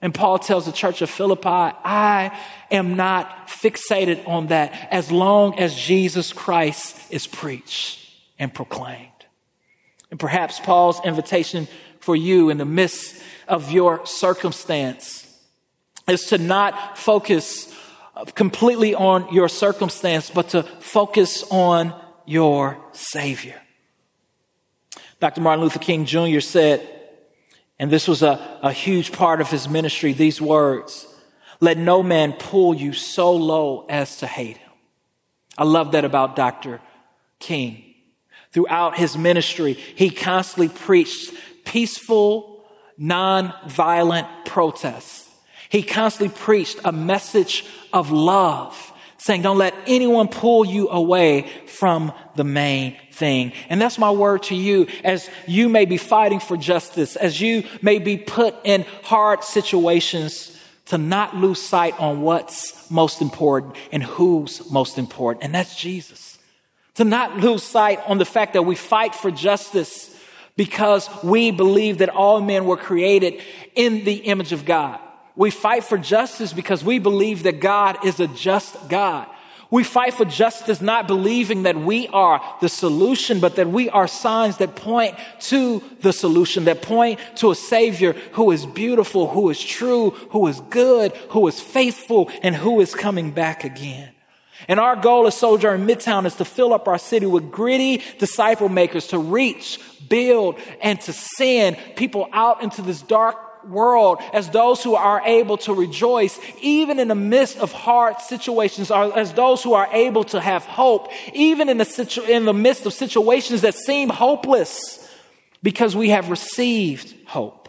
And 0.00 0.14
Paul 0.14 0.38
tells 0.38 0.66
the 0.66 0.72
church 0.72 1.02
of 1.02 1.10
Philippi, 1.10 1.48
I 1.48 2.38
am 2.70 2.96
not 2.96 3.48
fixated 3.48 4.28
on 4.28 4.48
that 4.48 4.88
as 4.92 5.10
long 5.10 5.58
as 5.58 5.74
Jesus 5.74 6.32
Christ 6.32 6.96
is 7.10 7.26
preached 7.26 7.98
and 8.38 8.52
proclaimed. 8.54 9.10
And 10.10 10.20
perhaps 10.20 10.60
Paul's 10.60 11.00
invitation 11.04 11.66
for 11.98 12.14
you 12.14 12.50
in 12.50 12.58
the 12.58 12.64
midst 12.64 13.20
of 13.48 13.70
your 13.70 14.04
circumstance 14.06 15.22
is 16.08 16.26
to 16.26 16.38
not 16.38 16.96
focus 16.96 17.74
completely 18.34 18.94
on 18.94 19.32
your 19.32 19.48
circumstance, 19.48 20.30
but 20.30 20.50
to 20.50 20.62
focus 20.62 21.44
on 21.50 21.94
your 22.24 22.78
Savior. 22.92 23.60
Dr. 25.20 25.40
Martin 25.40 25.62
Luther 25.62 25.78
King 25.78 26.04
Jr. 26.04 26.40
said, 26.40 26.86
and 27.78 27.90
this 27.90 28.08
was 28.08 28.22
a, 28.22 28.58
a 28.62 28.72
huge 28.72 29.12
part 29.12 29.40
of 29.40 29.50
his 29.50 29.68
ministry, 29.68 30.12
these 30.12 30.40
words 30.40 31.06
Let 31.60 31.78
no 31.78 32.02
man 32.02 32.32
pull 32.32 32.74
you 32.74 32.92
so 32.92 33.32
low 33.32 33.86
as 33.88 34.18
to 34.18 34.26
hate 34.26 34.56
him. 34.56 34.72
I 35.58 35.64
love 35.64 35.92
that 35.92 36.04
about 36.04 36.36
Dr. 36.36 36.80
King. 37.38 37.82
Throughout 38.52 38.96
his 38.96 39.16
ministry, 39.16 39.74
he 39.74 40.10
constantly 40.10 40.68
preached 40.68 41.34
peaceful, 41.64 42.55
non-violent 42.98 44.26
protests. 44.44 45.28
He 45.68 45.82
constantly 45.82 46.36
preached 46.36 46.78
a 46.84 46.92
message 46.92 47.64
of 47.92 48.10
love, 48.10 48.92
saying, 49.18 49.42
don't 49.42 49.58
let 49.58 49.74
anyone 49.86 50.28
pull 50.28 50.64
you 50.64 50.88
away 50.88 51.48
from 51.66 52.12
the 52.36 52.44
main 52.44 52.96
thing. 53.12 53.52
And 53.68 53.80
that's 53.80 53.98
my 53.98 54.10
word 54.10 54.44
to 54.44 54.54
you 54.54 54.86
as 55.02 55.28
you 55.46 55.68
may 55.68 55.84
be 55.84 55.96
fighting 55.96 56.38
for 56.38 56.56
justice, 56.56 57.16
as 57.16 57.40
you 57.40 57.64
may 57.82 57.98
be 57.98 58.16
put 58.16 58.54
in 58.64 58.84
hard 59.02 59.42
situations 59.42 60.52
to 60.86 60.98
not 60.98 61.36
lose 61.36 61.60
sight 61.60 61.98
on 61.98 62.22
what's 62.22 62.88
most 62.90 63.20
important 63.20 63.74
and 63.90 64.02
who's 64.02 64.70
most 64.70 64.98
important. 64.98 65.44
And 65.44 65.54
that's 65.54 65.74
Jesus. 65.76 66.38
To 66.94 67.04
not 67.04 67.38
lose 67.38 67.62
sight 67.62 68.00
on 68.06 68.18
the 68.18 68.24
fact 68.24 68.52
that 68.52 68.62
we 68.62 68.76
fight 68.76 69.14
for 69.14 69.30
justice 69.30 70.15
because 70.56 71.08
we 71.22 71.50
believe 71.50 71.98
that 71.98 72.08
all 72.08 72.40
men 72.40 72.64
were 72.64 72.76
created 72.76 73.40
in 73.74 74.04
the 74.04 74.14
image 74.14 74.52
of 74.52 74.64
God. 74.64 75.00
We 75.36 75.50
fight 75.50 75.84
for 75.84 75.98
justice 75.98 76.52
because 76.52 76.82
we 76.82 76.98
believe 76.98 77.42
that 77.42 77.60
God 77.60 78.04
is 78.04 78.20
a 78.20 78.26
just 78.26 78.88
God. 78.88 79.28
We 79.70 79.84
fight 79.84 80.14
for 80.14 80.24
justice 80.24 80.80
not 80.80 81.08
believing 81.08 81.64
that 81.64 81.76
we 81.76 82.06
are 82.08 82.40
the 82.60 82.68
solution, 82.68 83.40
but 83.40 83.56
that 83.56 83.68
we 83.68 83.90
are 83.90 84.06
signs 84.06 84.58
that 84.58 84.76
point 84.76 85.16
to 85.40 85.82
the 86.00 86.12
solution, 86.12 86.64
that 86.64 86.82
point 86.82 87.18
to 87.36 87.50
a 87.50 87.54
Savior 87.54 88.12
who 88.32 88.52
is 88.52 88.64
beautiful, 88.64 89.28
who 89.28 89.50
is 89.50 89.62
true, 89.62 90.10
who 90.30 90.46
is 90.46 90.60
good, 90.70 91.12
who 91.30 91.46
is 91.48 91.60
faithful, 91.60 92.30
and 92.42 92.54
who 92.54 92.80
is 92.80 92.94
coming 92.94 93.32
back 93.32 93.64
again. 93.64 94.10
And 94.68 94.80
our 94.80 94.96
goal 94.96 95.26
as 95.26 95.36
Sojourn 95.36 95.86
Midtown 95.86 96.26
is 96.26 96.34
to 96.36 96.44
fill 96.44 96.72
up 96.72 96.88
our 96.88 96.98
city 96.98 97.26
with 97.26 97.50
gritty 97.50 98.02
disciple 98.18 98.68
makers 98.68 99.08
to 99.08 99.18
reach, 99.18 99.80
build, 100.08 100.58
and 100.80 101.00
to 101.02 101.12
send 101.12 101.76
people 101.94 102.28
out 102.32 102.62
into 102.62 102.82
this 102.82 103.02
dark 103.02 103.36
world 103.68 104.20
as 104.32 104.50
those 104.50 104.82
who 104.82 104.94
are 104.94 105.20
able 105.24 105.56
to 105.58 105.74
rejoice 105.74 106.38
even 106.60 106.98
in 106.98 107.08
the 107.08 107.14
midst 107.14 107.58
of 107.58 107.72
hard 107.72 108.20
situations, 108.20 108.90
or 108.90 109.16
as 109.18 109.32
those 109.32 109.62
who 109.62 109.74
are 109.74 109.88
able 109.92 110.24
to 110.24 110.40
have 110.40 110.64
hope, 110.64 111.10
even 111.32 111.68
in 111.68 111.78
the, 111.78 111.84
situ- 111.84 112.22
in 112.22 112.44
the 112.44 112.54
midst 112.54 112.86
of 112.86 112.92
situations 112.92 113.62
that 113.62 113.74
seem 113.74 114.08
hopeless 114.08 115.02
because 115.62 115.96
we 115.96 116.10
have 116.10 116.30
received 116.30 117.14
hope. 117.26 117.68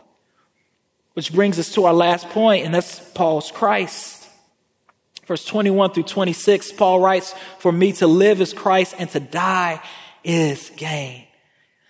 Which 1.14 1.34
brings 1.34 1.58
us 1.58 1.74
to 1.74 1.86
our 1.86 1.94
last 1.94 2.30
point, 2.30 2.66
and 2.66 2.74
that's 2.74 3.00
Paul's 3.12 3.50
Christ. 3.50 4.17
Verse 5.28 5.44
21 5.44 5.92
through 5.92 6.04
26, 6.04 6.72
Paul 6.72 7.02
writes, 7.02 7.36
For 7.60 7.72
me 7.72 7.92
to 7.94 8.08
live 8.08 8.40
is 8.40 8.54
Christ 8.54 8.96
and 8.98 9.10
to 9.10 9.20
die 9.20 9.82
is 10.24 10.72
gain. 10.78 11.26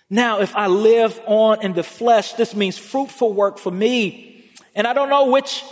Now, 0.09 0.39
if 0.39 0.55
I 0.55 0.67
live 0.67 1.19
on 1.27 1.61
in 1.61 1.73
the 1.73 1.83
flesh, 1.83 2.33
this 2.33 2.55
means 2.55 2.77
fruitful 2.77 3.33
work 3.33 3.59
for 3.59 3.71
me. 3.71 4.43
And 4.73 4.87
I 4.87 4.93
don't 4.93 5.09
know 5.09 5.29
which 5.29 5.63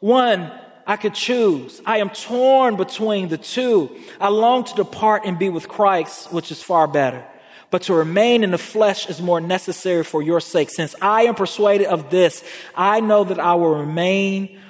one 0.00 0.52
I 0.86 0.96
could 0.96 1.14
choose. 1.14 1.80
I 1.86 1.98
am 1.98 2.10
torn 2.10 2.76
between 2.76 3.28
the 3.28 3.38
two. 3.38 3.96
I 4.20 4.28
long 4.28 4.64
to 4.64 4.74
depart 4.74 5.22
and 5.24 5.38
be 5.38 5.48
with 5.48 5.66
Christ, 5.66 6.30
which 6.30 6.50
is 6.50 6.62
far 6.62 6.86
better. 6.86 7.24
But 7.70 7.82
to 7.82 7.94
remain 7.94 8.44
in 8.44 8.50
the 8.50 8.58
flesh 8.58 9.08
is 9.08 9.22
more 9.22 9.40
necessary 9.40 10.04
for 10.04 10.22
your 10.22 10.40
sake. 10.40 10.68
Since 10.70 10.94
I 11.00 11.22
am 11.22 11.34
persuaded 11.34 11.86
of 11.86 12.10
this, 12.10 12.44
I 12.76 13.00
know 13.00 13.24
that 13.24 13.40
I 13.40 13.54
will 13.54 13.76
remain 13.76 14.60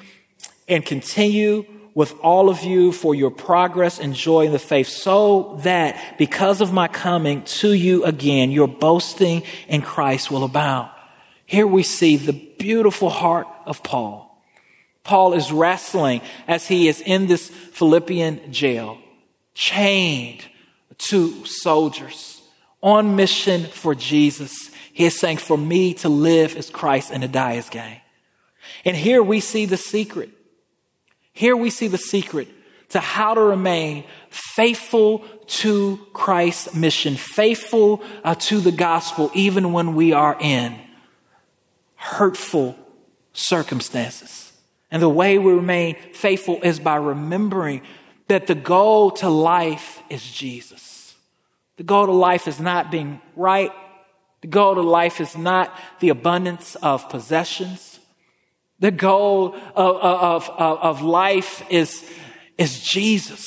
and 0.68 0.84
continue 0.84 1.66
with 1.94 2.14
all 2.20 2.48
of 2.48 2.62
you 2.62 2.90
for 2.90 3.14
your 3.14 3.30
progress 3.30 4.00
and 4.00 4.14
joy 4.14 4.46
in 4.46 4.52
the 4.52 4.58
faith, 4.58 4.88
so 4.88 5.58
that 5.62 6.18
because 6.18 6.60
of 6.60 6.72
my 6.72 6.88
coming 6.88 7.42
to 7.42 7.72
you 7.72 8.04
again, 8.04 8.50
your 8.50 8.66
boasting 8.66 9.42
in 9.68 9.80
Christ 9.80 10.30
will 10.30 10.44
abound. 10.44 10.90
Here 11.46 11.66
we 11.66 11.82
see 11.82 12.16
the 12.16 12.32
beautiful 12.32 13.10
heart 13.10 13.46
of 13.64 13.82
Paul. 13.82 14.42
Paul 15.04 15.34
is 15.34 15.52
wrestling 15.52 16.22
as 16.48 16.66
he 16.66 16.88
is 16.88 17.00
in 17.00 17.26
this 17.26 17.48
Philippian 17.48 18.52
jail, 18.52 18.98
chained 19.54 20.44
to 20.96 21.44
soldiers 21.44 22.42
on 22.82 23.14
mission 23.14 23.64
for 23.64 23.94
Jesus. 23.94 24.70
He 24.92 25.04
is 25.04 25.18
saying, 25.18 25.36
For 25.36 25.58
me 25.58 25.94
to 25.94 26.08
live 26.08 26.56
is 26.56 26.70
Christ 26.70 27.10
and 27.12 27.22
to 27.22 27.28
die 27.28 27.54
is 27.54 27.68
gain. 27.68 28.00
And 28.84 28.96
here 28.96 29.22
we 29.22 29.40
see 29.40 29.66
the 29.66 29.76
secret 29.76 30.30
here 31.34 31.56
we 31.56 31.68
see 31.68 31.88
the 31.88 31.98
secret 31.98 32.48
to 32.90 33.00
how 33.00 33.34
to 33.34 33.40
remain 33.40 34.04
faithful 34.30 35.24
to 35.46 35.98
Christ's 36.12 36.74
mission, 36.74 37.16
faithful 37.16 38.02
uh, 38.22 38.36
to 38.36 38.60
the 38.60 38.72
gospel, 38.72 39.30
even 39.34 39.72
when 39.72 39.94
we 39.96 40.12
are 40.12 40.36
in 40.40 40.78
hurtful 41.96 42.78
circumstances. 43.32 44.52
And 44.92 45.02
the 45.02 45.08
way 45.08 45.38
we 45.38 45.52
remain 45.52 45.96
faithful 46.12 46.60
is 46.62 46.78
by 46.78 46.96
remembering 46.96 47.82
that 48.28 48.46
the 48.46 48.54
goal 48.54 49.10
to 49.10 49.28
life 49.28 50.00
is 50.08 50.22
Jesus. 50.22 51.16
The 51.76 51.82
goal 51.82 52.06
to 52.06 52.12
life 52.12 52.46
is 52.46 52.60
not 52.60 52.92
being 52.92 53.20
right. 53.34 53.72
The 54.42 54.46
goal 54.46 54.76
to 54.76 54.82
life 54.82 55.20
is 55.20 55.36
not 55.36 55.76
the 55.98 56.10
abundance 56.10 56.76
of 56.76 57.08
possessions. 57.08 57.93
The 58.84 58.90
goal 58.90 59.54
of, 59.74 59.96
of, 59.96 60.50
of, 60.58 61.00
life 61.00 61.64
is, 61.70 62.04
is 62.58 62.82
Jesus. 62.82 63.46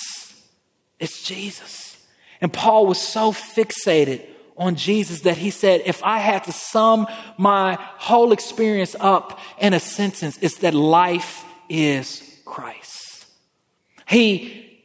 It's 0.99 1.21
Jesus. 1.21 2.03
And 2.41 2.51
Paul 2.51 2.87
was 2.87 2.99
so 2.99 3.31
fixated 3.31 4.25
on 4.57 4.73
Jesus 4.73 5.21
that 5.21 5.37
he 5.37 5.51
said, 5.51 5.83
if 5.85 6.03
I 6.03 6.17
had 6.17 6.45
to 6.45 6.51
sum 6.51 7.05
my 7.37 7.77
whole 7.79 8.31
experience 8.31 8.95
up 8.99 9.39
in 9.59 9.75
a 9.75 9.79
sentence, 9.79 10.39
it's 10.41 10.57
that 10.57 10.73
life 10.73 11.45
is 11.69 12.23
Christ. 12.43 13.27
He 14.07 14.81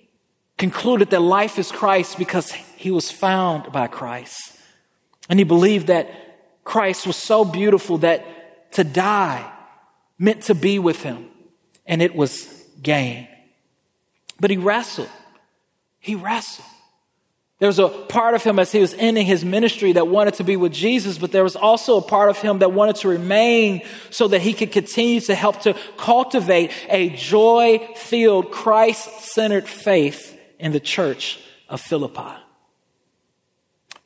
concluded 0.59 1.09
that 1.09 1.23
life 1.23 1.59
is 1.59 1.73
Christ 1.73 2.19
because 2.19 2.53
he 2.77 2.91
was 2.91 3.11
found 3.11 3.73
by 3.73 3.87
Christ. 3.87 4.55
And 5.31 5.39
he 5.39 5.45
believed 5.45 5.87
that 5.87 6.11
Christ 6.63 7.07
was 7.07 7.17
so 7.17 7.43
beautiful 7.43 7.97
that 7.99 8.71
to 8.73 8.85
die 8.85 9.49
meant 10.19 10.43
to 10.45 10.55
be 10.55 10.79
with 10.79 11.03
him, 11.03 11.29
and 11.87 12.03
it 12.03 12.15
was 12.15 12.47
gain. 12.83 13.29
But 14.41 14.51
he 14.51 14.57
wrestled. 14.57 15.11
He 15.99 16.15
wrestled. 16.15 16.67
There 17.63 17.69
was 17.69 17.79
a 17.79 17.89
part 17.89 18.35
of 18.35 18.43
him 18.43 18.59
as 18.59 18.73
he 18.73 18.81
was 18.81 18.93
ending 18.95 19.25
his 19.25 19.45
ministry 19.45 19.93
that 19.93 20.09
wanted 20.09 20.35
to 20.35 20.43
be 20.43 20.57
with 20.57 20.73
Jesus, 20.73 21.17
but 21.17 21.31
there 21.31 21.45
was 21.45 21.55
also 21.55 21.99
a 21.99 22.03
part 22.03 22.29
of 22.29 22.39
him 22.39 22.59
that 22.59 22.73
wanted 22.73 22.97
to 22.97 23.09
remain 23.09 23.83
so 24.11 24.27
that 24.27 24.41
he 24.41 24.53
could 24.53 24.73
continue 24.73 25.21
to 25.21 25.35
help 25.37 25.61
to 25.61 25.77
cultivate 25.97 26.73
a 26.89 27.11
joy 27.11 27.89
filled, 27.95 28.51
Christ 28.51 29.09
centered 29.21 29.69
faith 29.69 30.37
in 30.59 30.73
the 30.73 30.81
church 30.81 31.39
of 31.69 31.81
Philippi. 31.81 32.35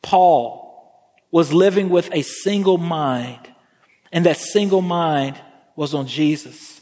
Paul 0.03 1.01
was 1.31 1.51
living 1.51 1.89
with 1.89 2.11
a 2.13 2.21
single 2.21 2.77
mind, 2.77 3.41
and 4.13 4.27
that 4.27 4.37
single 4.37 4.83
mind 4.83 5.41
was 5.77 5.95
on 5.95 6.07
Jesus. 6.07 6.81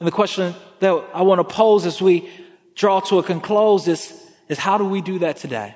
And 0.00 0.06
the 0.06 0.12
question 0.12 0.54
that 0.80 1.04
I 1.14 1.22
want 1.22 1.38
to 1.38 1.54
pose 1.54 1.86
as 1.86 2.02
we 2.02 2.28
draw 2.74 3.00
to 3.00 3.18
a 3.18 3.22
conclusion 3.22 3.92
is, 3.92 4.12
is 4.48 4.58
how 4.58 4.78
do 4.78 4.84
we 4.84 5.00
do 5.00 5.20
that 5.20 5.36
today? 5.36 5.74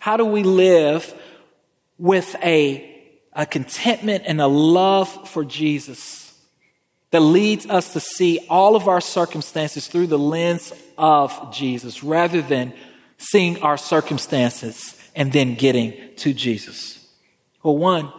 How 0.00 0.16
do 0.16 0.24
we 0.24 0.42
live 0.42 1.14
with 1.98 2.34
a, 2.42 3.00
a 3.32 3.46
contentment 3.46 4.24
and 4.26 4.40
a 4.40 4.46
love 4.46 5.28
for 5.28 5.44
Jesus 5.44 6.34
that 7.10 7.20
leads 7.20 7.66
us 7.66 7.92
to 7.92 8.00
see 8.00 8.46
all 8.48 8.76
of 8.76 8.88
our 8.88 9.00
circumstances 9.00 9.86
through 9.86 10.06
the 10.06 10.18
lens 10.18 10.72
of 10.96 11.52
Jesus 11.52 12.02
rather 12.02 12.42
than 12.42 12.72
seeing 13.18 13.62
our 13.62 13.76
circumstances 13.76 14.96
and 15.14 15.32
then 15.32 15.54
getting 15.54 15.94
to 16.16 16.32
Jesus? 16.32 17.06
Well, 17.62 17.76
one, 17.76 18.12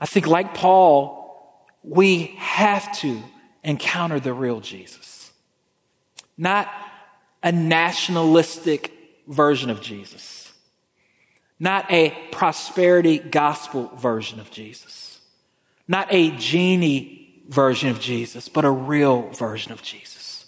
I 0.00 0.06
think 0.06 0.26
like 0.26 0.54
Paul, 0.54 1.21
we 1.82 2.34
have 2.38 2.96
to 2.98 3.22
encounter 3.64 4.20
the 4.20 4.32
real 4.32 4.60
Jesus. 4.60 5.32
Not 6.36 6.68
a 7.42 7.52
nationalistic 7.52 8.92
version 9.26 9.70
of 9.70 9.80
Jesus. 9.80 10.52
Not 11.58 11.90
a 11.90 12.10
prosperity 12.30 13.18
gospel 13.18 13.90
version 13.96 14.40
of 14.40 14.50
Jesus. 14.50 15.20
Not 15.86 16.08
a 16.10 16.30
genie 16.32 17.42
version 17.48 17.90
of 17.90 18.00
Jesus, 18.00 18.48
but 18.48 18.64
a 18.64 18.70
real 18.70 19.28
version 19.30 19.72
of 19.72 19.82
Jesus. 19.82 20.46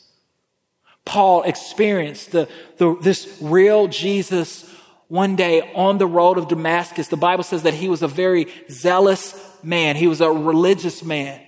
Paul 1.04 1.42
experienced 1.42 2.32
the, 2.32 2.48
the, 2.78 2.96
this 3.00 3.38
real 3.40 3.88
Jesus 3.88 4.68
one 5.08 5.36
day 5.36 5.72
on 5.74 5.98
the 5.98 6.06
road 6.06 6.38
of 6.38 6.48
Damascus. 6.48 7.08
The 7.08 7.16
Bible 7.16 7.44
says 7.44 7.62
that 7.64 7.74
he 7.74 7.88
was 7.88 8.02
a 8.02 8.08
very 8.08 8.46
zealous 8.70 9.32
man. 9.64 9.96
He 9.96 10.06
was 10.06 10.20
a 10.20 10.30
religious 10.30 11.02
man, 11.02 11.40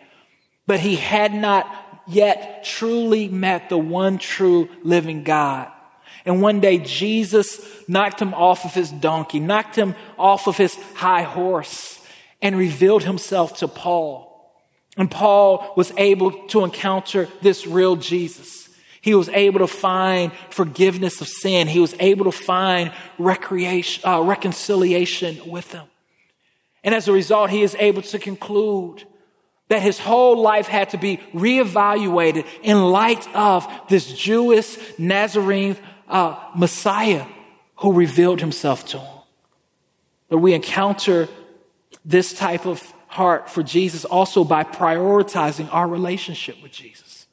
but 0.66 0.80
he 0.80 0.96
had 0.96 1.34
not 1.34 1.66
yet 2.06 2.64
truly 2.64 3.28
met 3.28 3.68
the 3.68 3.78
one 3.78 4.18
true 4.18 4.68
living 4.82 5.24
God. 5.24 5.70
And 6.24 6.42
one 6.42 6.60
day 6.60 6.78
Jesus 6.78 7.60
knocked 7.88 8.20
him 8.20 8.34
off 8.34 8.64
of 8.64 8.74
his 8.74 8.90
donkey, 8.90 9.38
knocked 9.38 9.76
him 9.76 9.94
off 10.18 10.48
of 10.48 10.56
his 10.56 10.74
high 10.94 11.22
horse, 11.22 12.00
and 12.42 12.58
revealed 12.58 13.04
himself 13.04 13.58
to 13.58 13.68
Paul. 13.68 14.26
And 14.96 15.10
Paul 15.10 15.72
was 15.76 15.92
able 15.96 16.32
to 16.48 16.64
encounter 16.64 17.28
this 17.42 17.66
real 17.66 17.96
Jesus. 17.96 18.68
He 19.00 19.14
was 19.14 19.28
able 19.28 19.60
to 19.60 19.68
find 19.68 20.32
forgiveness 20.50 21.20
of 21.20 21.28
sin. 21.28 21.68
He 21.68 21.78
was 21.78 21.94
able 22.00 22.24
to 22.24 22.32
find 22.32 22.92
recreation, 23.18 24.08
uh, 24.08 24.20
reconciliation 24.20 25.48
with 25.48 25.70
him. 25.70 25.86
And 26.86 26.94
as 26.94 27.08
a 27.08 27.12
result, 27.12 27.50
he 27.50 27.62
is 27.62 27.74
able 27.80 28.02
to 28.02 28.18
conclude 28.18 29.02
that 29.68 29.82
his 29.82 29.98
whole 29.98 30.40
life 30.40 30.68
had 30.68 30.90
to 30.90 30.98
be 30.98 31.16
reevaluated 31.34 32.46
in 32.62 32.80
light 32.80 33.26
of 33.34 33.68
this 33.88 34.12
Jewish 34.12 34.78
Nazarene 34.96 35.76
uh, 36.08 36.36
Messiah 36.54 37.26
who 37.78 37.92
revealed 37.92 38.40
himself 38.40 38.86
to 38.86 39.00
him. 39.00 39.18
But 40.28 40.38
we 40.38 40.54
encounter 40.54 41.28
this 42.04 42.32
type 42.32 42.66
of 42.66 42.80
heart 43.08 43.50
for 43.50 43.64
Jesus 43.64 44.04
also 44.04 44.44
by 44.44 44.62
prioritizing 44.62 45.68
our 45.72 45.88
relationship 45.88 46.62
with 46.62 46.70
Jesus. 46.70 47.26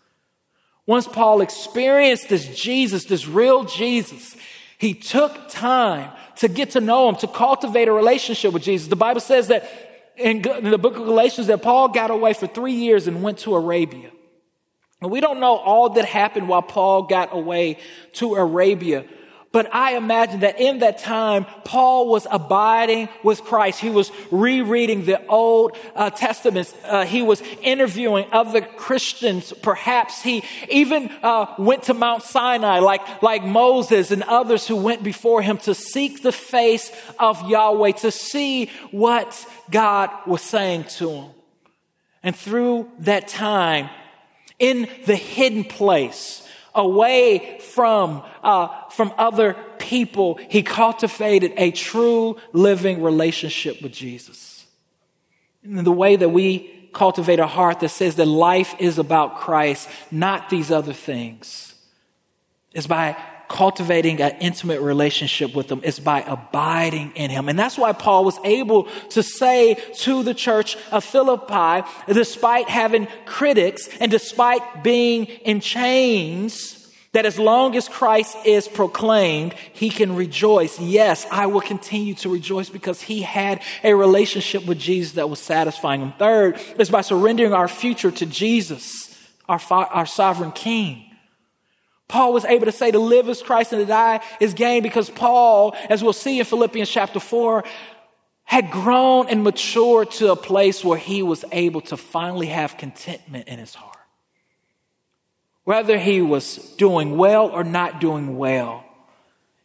Once 0.87 1.07
Paul 1.07 1.41
experienced 1.41 2.27
this 2.27 2.47
Jesus, 2.59 3.05
this 3.05 3.27
real 3.27 3.65
Jesus, 3.65 4.35
he 4.77 4.93
took 4.93 5.49
time 5.49 6.11
to 6.37 6.47
get 6.47 6.71
to 6.71 6.81
know 6.81 7.09
him, 7.09 7.15
to 7.17 7.27
cultivate 7.27 7.87
a 7.87 7.93
relationship 7.93 8.53
with 8.53 8.63
Jesus. 8.63 8.87
The 8.87 8.95
Bible 8.95 9.21
says 9.21 9.47
that 9.47 9.69
in, 10.17 10.41
the 10.41 10.77
book 10.77 10.97
of 10.97 11.05
Galatians 11.05 11.47
that 11.47 11.61
Paul 11.61 11.89
got 11.89 12.11
away 12.11 12.33
for 12.33 12.47
three 12.47 12.73
years 12.73 13.07
and 13.07 13.23
went 13.23 13.39
to 13.39 13.55
Arabia. 13.55 14.11
And 15.01 15.11
we 15.11 15.19
don't 15.19 15.39
know 15.39 15.57
all 15.57 15.89
that 15.89 16.05
happened 16.05 16.47
while 16.47 16.61
Paul 16.61 17.03
got 17.03 17.33
away 17.33 17.77
to 18.13 18.35
Arabia. 18.35 19.05
But 19.53 19.71
I 19.71 19.95
imagine 19.97 20.39
that 20.39 20.59
in 20.59 20.79
that 20.79 20.97
time, 20.97 21.45
Paul 21.63 22.07
was 22.07 22.25
abiding 22.31 23.07
with 23.21 23.43
Christ. 23.43 23.79
He 23.79 23.91
was 23.91 24.11
rereading 24.31 25.05
the 25.05 25.23
Old 25.27 25.77
uh, 25.95 26.09
Testament. 26.09 26.75
Uh, 26.83 27.05
he 27.05 27.21
was 27.21 27.43
interviewing 27.61 28.25
other 28.31 28.61
Christians. 28.61 29.53
Perhaps 29.61 30.23
he 30.23 30.43
even 30.69 31.11
uh, 31.21 31.53
went 31.59 31.83
to 31.83 31.93
Mount 31.93 32.23
Sinai 32.23 32.79
like, 32.79 33.21
like 33.21 33.45
Moses 33.45 34.09
and 34.09 34.23
others 34.23 34.67
who 34.67 34.75
went 34.75 35.03
before 35.03 35.43
him 35.43 35.59
to 35.59 35.75
seek 35.75 36.23
the 36.23 36.31
face 36.31 36.91
of 37.19 37.47
Yahweh, 37.47 37.91
to 37.91 38.09
see 38.09 38.71
what 38.89 39.45
God 39.69 40.09
was 40.25 40.41
saying 40.41 40.85
to 40.97 41.11
him. 41.11 41.31
And 42.23 42.35
through 42.35 42.89
that 43.01 43.27
time, 43.27 43.91
in 44.57 44.89
the 45.05 45.15
hidden 45.15 45.63
place, 45.63 46.42
away 46.75 47.59
from, 47.59 48.23
uh, 48.43 48.89
from 48.89 49.13
other 49.17 49.55
people, 49.77 50.39
he 50.49 50.63
cultivated 50.63 51.53
a 51.57 51.71
true 51.71 52.37
living 52.51 53.01
relationship 53.01 53.81
with 53.81 53.91
Jesus. 53.91 54.65
And 55.63 55.85
the 55.85 55.91
way 55.91 56.15
that 56.15 56.29
we 56.29 56.89
cultivate 56.93 57.39
a 57.39 57.47
heart 57.47 57.79
that 57.79 57.89
says 57.89 58.15
that 58.15 58.27
life 58.27 58.75
is 58.79 58.99
about 58.99 59.37
Christ, 59.37 59.89
not 60.11 60.49
these 60.49 60.71
other 60.71 60.93
things, 60.93 61.73
is 62.73 62.87
by 62.87 63.17
cultivating 63.53 64.19
an 64.19 64.35
intimate 64.41 64.81
relationship 64.81 65.53
with 65.53 65.71
him 65.71 65.79
is 65.83 65.99
by 65.99 66.21
abiding 66.21 67.11
in 67.15 67.29
him. 67.29 67.47
And 67.47 67.57
that's 67.57 67.77
why 67.77 67.93
Paul 67.93 68.25
was 68.25 68.39
able 68.43 68.85
to 69.11 69.21
say 69.21 69.75
to 69.97 70.23
the 70.23 70.33
church 70.33 70.75
of 70.91 71.03
Philippi, 71.03 71.87
despite 72.11 72.67
having 72.67 73.07
critics 73.25 73.87
and 73.99 74.09
despite 74.09 74.83
being 74.83 75.25
in 75.25 75.59
chains, 75.59 76.79
that 77.11 77.27
as 77.27 77.37
long 77.37 77.75
as 77.75 77.87
Christ 77.87 78.35
is 78.43 78.67
proclaimed, 78.67 79.53
he 79.73 79.91
can 79.91 80.15
rejoice. 80.15 80.79
Yes, 80.79 81.27
I 81.29 81.45
will 81.45 81.61
continue 81.61 82.15
to 82.15 82.29
rejoice 82.29 82.69
because 82.69 83.01
he 83.01 83.21
had 83.21 83.61
a 83.83 83.93
relationship 83.93 84.65
with 84.65 84.79
Jesus 84.79 85.13
that 85.13 85.29
was 85.29 85.37
satisfying 85.37 86.01
him. 86.01 86.13
Third 86.17 86.59
is 86.79 86.89
by 86.89 87.01
surrendering 87.01 87.53
our 87.53 87.67
future 87.67 88.09
to 88.09 88.25
Jesus, 88.25 89.15
our, 89.47 89.61
our 89.69 90.07
sovereign 90.07 90.53
king. 90.53 91.02
Paul 92.07 92.33
was 92.33 92.45
able 92.45 92.65
to 92.65 92.71
say 92.71 92.91
to 92.91 92.99
live 92.99 93.29
as 93.29 93.41
Christ 93.41 93.73
and 93.73 93.81
to 93.81 93.85
die 93.85 94.21
is 94.39 94.53
gain 94.53 94.83
because 94.83 95.09
Paul, 95.09 95.75
as 95.89 96.03
we'll 96.03 96.13
see 96.13 96.39
in 96.39 96.45
Philippians 96.45 96.89
chapter 96.89 97.19
4, 97.19 97.63
had 98.43 98.69
grown 98.71 99.27
and 99.29 99.43
matured 99.43 100.11
to 100.11 100.31
a 100.31 100.35
place 100.35 100.83
where 100.83 100.97
he 100.97 101.23
was 101.23 101.45
able 101.51 101.81
to 101.81 101.97
finally 101.97 102.47
have 102.47 102.77
contentment 102.77 103.47
in 103.47 103.57
his 103.57 103.73
heart. 103.73 103.97
Whether 105.63 105.97
he 105.97 106.21
was 106.21 106.57
doing 106.77 107.17
well 107.17 107.47
or 107.47 107.63
not 107.63 108.01
doing 108.01 108.37
well, 108.37 108.83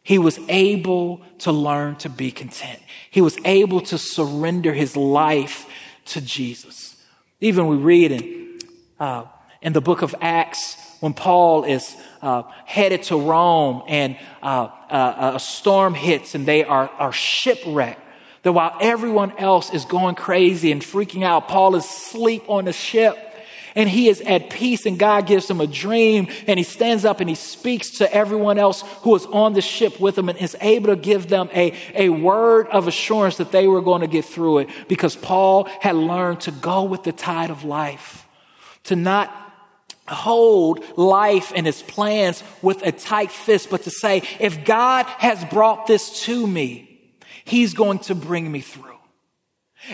he 0.01 0.17
was 0.17 0.39
able 0.47 1.21
to 1.39 1.51
learn 1.51 1.97
to 1.97 2.09
be 2.09 2.31
content. 2.31 2.79
He 3.11 3.21
was 3.21 3.37
able 3.43 3.81
to 3.81 3.97
surrender 3.97 4.73
his 4.73 4.95
life 4.95 5.67
to 6.05 6.21
Jesus. 6.21 6.95
Even 7.41 7.67
we 7.67 7.75
read 7.75 8.11
in, 8.11 8.59
uh, 8.99 9.25
in 9.61 9.73
the 9.73 9.81
book 9.81 10.01
of 10.01 10.15
Acts 10.21 10.77
when 10.99 11.13
Paul 11.13 11.63
is 11.63 11.95
uh, 12.21 12.43
headed 12.65 13.03
to 13.03 13.17
Rome 13.17 13.83
and 13.87 14.17
uh, 14.41 14.69
uh, 14.89 15.31
a 15.35 15.39
storm 15.39 15.93
hits 15.93 16.35
and 16.35 16.45
they 16.45 16.63
are, 16.63 16.89
are 16.97 17.13
shipwrecked. 17.13 18.01
That 18.43 18.53
while 18.53 18.75
everyone 18.79 19.37
else 19.37 19.73
is 19.73 19.85
going 19.85 20.15
crazy 20.15 20.71
and 20.71 20.81
freaking 20.81 21.23
out, 21.23 21.47
Paul 21.49 21.75
is 21.75 21.83
asleep 21.83 22.43
on 22.47 22.65
the 22.65 22.73
ship 22.73 23.17
and 23.75 23.89
he 23.89 24.09
is 24.09 24.21
at 24.21 24.49
peace 24.49 24.85
and 24.85 24.97
God 24.97 25.27
gives 25.27 25.49
him 25.49 25.61
a 25.61 25.67
dream 25.67 26.27
and 26.47 26.57
he 26.57 26.63
stands 26.63 27.05
up 27.05 27.19
and 27.19 27.29
he 27.29 27.35
speaks 27.35 27.91
to 27.99 28.13
everyone 28.13 28.57
else 28.57 28.83
who 29.01 29.15
is 29.15 29.25
on 29.27 29.53
the 29.53 29.61
ship 29.61 29.99
with 29.99 30.17
him 30.17 30.29
and 30.29 30.37
is 30.37 30.55
able 30.61 30.87
to 30.87 30.95
give 30.95 31.27
them 31.27 31.49
a, 31.53 31.73
a 31.95 32.09
word 32.09 32.67
of 32.67 32.87
assurance 32.87 33.37
that 33.37 33.51
they 33.51 33.67
were 33.67 33.81
going 33.81 34.01
to 34.01 34.07
get 34.07 34.25
through 34.25 34.59
it 34.59 34.69
because 34.87 35.15
Paul 35.15 35.65
had 35.81 35.95
learned 35.95 36.41
to 36.41 36.51
go 36.51 36.83
with 36.83 37.03
the 37.03 37.11
tide 37.11 37.49
of 37.49 37.63
life, 37.63 38.27
to 38.85 38.95
not 38.95 39.48
hold 40.09 40.83
life 40.97 41.51
and 41.55 41.65
his 41.65 41.81
plans 41.81 42.43
with 42.61 42.85
a 42.85 42.91
tight 42.91 43.31
fist, 43.31 43.69
but 43.69 43.83
to 43.83 43.91
say, 43.91 44.23
if 44.39 44.65
God 44.65 45.05
has 45.05 45.43
brought 45.45 45.87
this 45.87 46.23
to 46.23 46.45
me, 46.45 47.13
he's 47.45 47.73
going 47.73 47.99
to 47.99 48.15
bring 48.15 48.51
me 48.51 48.61
through. 48.61 48.97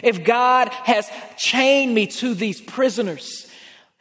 If 0.01 0.23
God 0.23 0.69
has 0.69 1.09
chained 1.37 1.93
me 1.93 2.07
to 2.07 2.33
these 2.33 2.59
prisoners, 2.59 3.49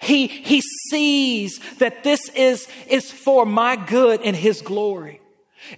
he, 0.01 0.27
he 0.27 0.61
sees 0.91 1.61
that 1.79 2.05
this 2.05 2.29
is, 2.31 2.69
is 2.89 3.11
for 3.11 3.47
my 3.47 3.77
good 3.77 4.21
and 4.23 4.35
his 4.35 4.61
glory. 4.63 5.21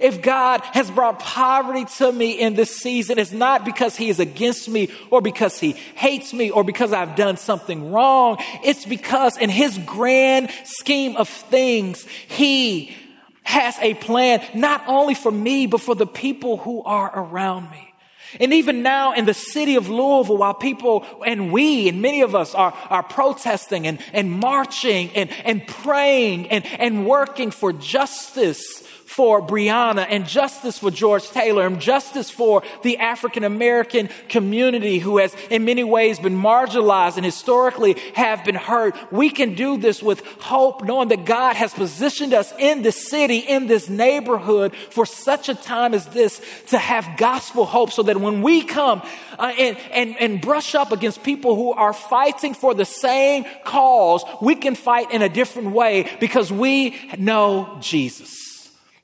If 0.00 0.20
God 0.20 0.60
has 0.72 0.90
brought 0.90 1.20
poverty 1.20 1.84
to 1.98 2.10
me 2.10 2.32
in 2.32 2.54
this 2.54 2.76
season, 2.76 3.18
it's 3.18 3.32
not 3.32 3.64
because 3.64 3.96
he 3.96 4.08
is 4.08 4.18
against 4.18 4.68
me 4.68 4.90
or 5.10 5.20
because 5.20 5.58
he 5.58 5.72
hates 5.72 6.32
me 6.34 6.50
or 6.50 6.64
because 6.64 6.92
I've 6.92 7.16
done 7.16 7.36
something 7.36 7.92
wrong. 7.92 8.38
It's 8.64 8.84
because 8.84 9.36
in 9.36 9.50
his 9.50 9.78
grand 9.78 10.50
scheme 10.64 11.16
of 11.16 11.28
things, 11.28 12.04
he 12.28 12.96
has 13.44 13.78
a 13.80 13.94
plan 13.94 14.44
not 14.54 14.82
only 14.88 15.14
for 15.14 15.30
me, 15.30 15.66
but 15.66 15.80
for 15.80 15.94
the 15.94 16.06
people 16.06 16.56
who 16.56 16.82
are 16.82 17.10
around 17.14 17.70
me. 17.70 17.94
And 18.40 18.52
even 18.52 18.82
now 18.82 19.12
in 19.12 19.24
the 19.24 19.34
city 19.34 19.76
of 19.76 19.88
Louisville, 19.88 20.36
while 20.36 20.52
people 20.52 21.06
and 21.24 21.52
we 21.52 21.88
and 21.88 22.02
many 22.02 22.22
of 22.22 22.34
us 22.34 22.54
are, 22.54 22.74
are 22.90 23.04
protesting 23.04 23.86
and, 23.86 24.00
and 24.12 24.30
marching 24.30 25.10
and, 25.14 25.30
and 25.44 25.66
praying 25.66 26.48
and, 26.48 26.66
and 26.66 27.06
working 27.06 27.52
for 27.52 27.72
justice 27.72 28.82
for 29.06 29.40
Breonna 29.40 30.04
and 30.08 30.26
justice 30.26 30.78
for 30.78 30.90
George 30.90 31.30
Taylor 31.30 31.66
and 31.66 31.80
justice 31.80 32.28
for 32.28 32.62
the 32.82 32.98
African 32.98 33.44
American 33.44 34.10
community 34.28 34.98
who 34.98 35.18
has 35.18 35.34
in 35.48 35.64
many 35.64 35.84
ways 35.84 36.18
been 36.18 36.36
marginalized 36.36 37.16
and 37.16 37.24
historically 37.24 37.94
have 38.14 38.44
been 38.44 38.56
hurt. 38.56 38.96
We 39.12 39.30
can 39.30 39.54
do 39.54 39.78
this 39.78 40.02
with 40.02 40.20
hope, 40.40 40.84
knowing 40.84 41.08
that 41.08 41.24
God 41.24 41.54
has 41.54 41.72
positioned 41.72 42.34
us 42.34 42.52
in 42.58 42.82
this 42.82 43.08
city, 43.08 43.38
in 43.38 43.68
this 43.68 43.88
neighborhood 43.88 44.74
for 44.90 45.06
such 45.06 45.48
a 45.48 45.54
time 45.54 45.94
as 45.94 46.06
this 46.06 46.40
to 46.68 46.78
have 46.78 47.16
gospel 47.16 47.64
hope 47.64 47.92
so 47.92 48.02
that 48.02 48.20
when 48.20 48.42
we 48.42 48.64
come 48.64 49.02
uh, 49.38 49.52
and, 49.56 49.76
and, 49.92 50.16
and 50.18 50.40
brush 50.40 50.74
up 50.74 50.90
against 50.90 51.22
people 51.22 51.54
who 51.54 51.72
are 51.72 51.92
fighting 51.92 52.54
for 52.54 52.74
the 52.74 52.84
same 52.84 53.44
cause, 53.64 54.24
we 54.42 54.56
can 54.56 54.74
fight 54.74 55.12
in 55.12 55.22
a 55.22 55.28
different 55.28 55.70
way 55.70 56.10
because 56.18 56.52
we 56.52 56.96
know 57.16 57.78
Jesus. 57.80 58.45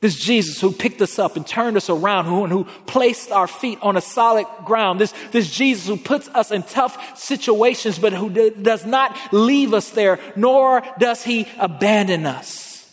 This 0.03 0.17
Jesus 0.17 0.61
who 0.61 0.73
picked 0.73 1.01
us 1.01 1.21
up 1.21 1.37
and 1.37 1.47
turned 1.47 1.77
us 1.77 1.89
around, 1.89 2.25
who, 2.25 2.43
and 2.43 2.53
who 2.53 2.65
placed 2.87 3.31
our 3.31 3.47
feet 3.47 3.79
on 3.83 3.97
a 3.97 4.01
solid 4.01 4.47
ground. 4.65 5.01
This, 5.01 5.15
this 5.31 5.49
Jesus 5.49 5.87
who 5.87 5.97
puts 5.97 6.27
us 6.31 6.51
in 6.51 6.65
tough 6.65 7.17
situations, 7.17 8.01
but 8.01 8.13
who 8.13 8.29
d- 8.29 8.51
does 8.51 8.85
not 8.85 9.17
leave 9.33 9.73
us 9.73 9.91
there, 9.91 10.19
nor 10.35 10.83
does 10.99 11.23
he 11.23 11.47
abandon 11.57 12.27
us. 12.27 12.93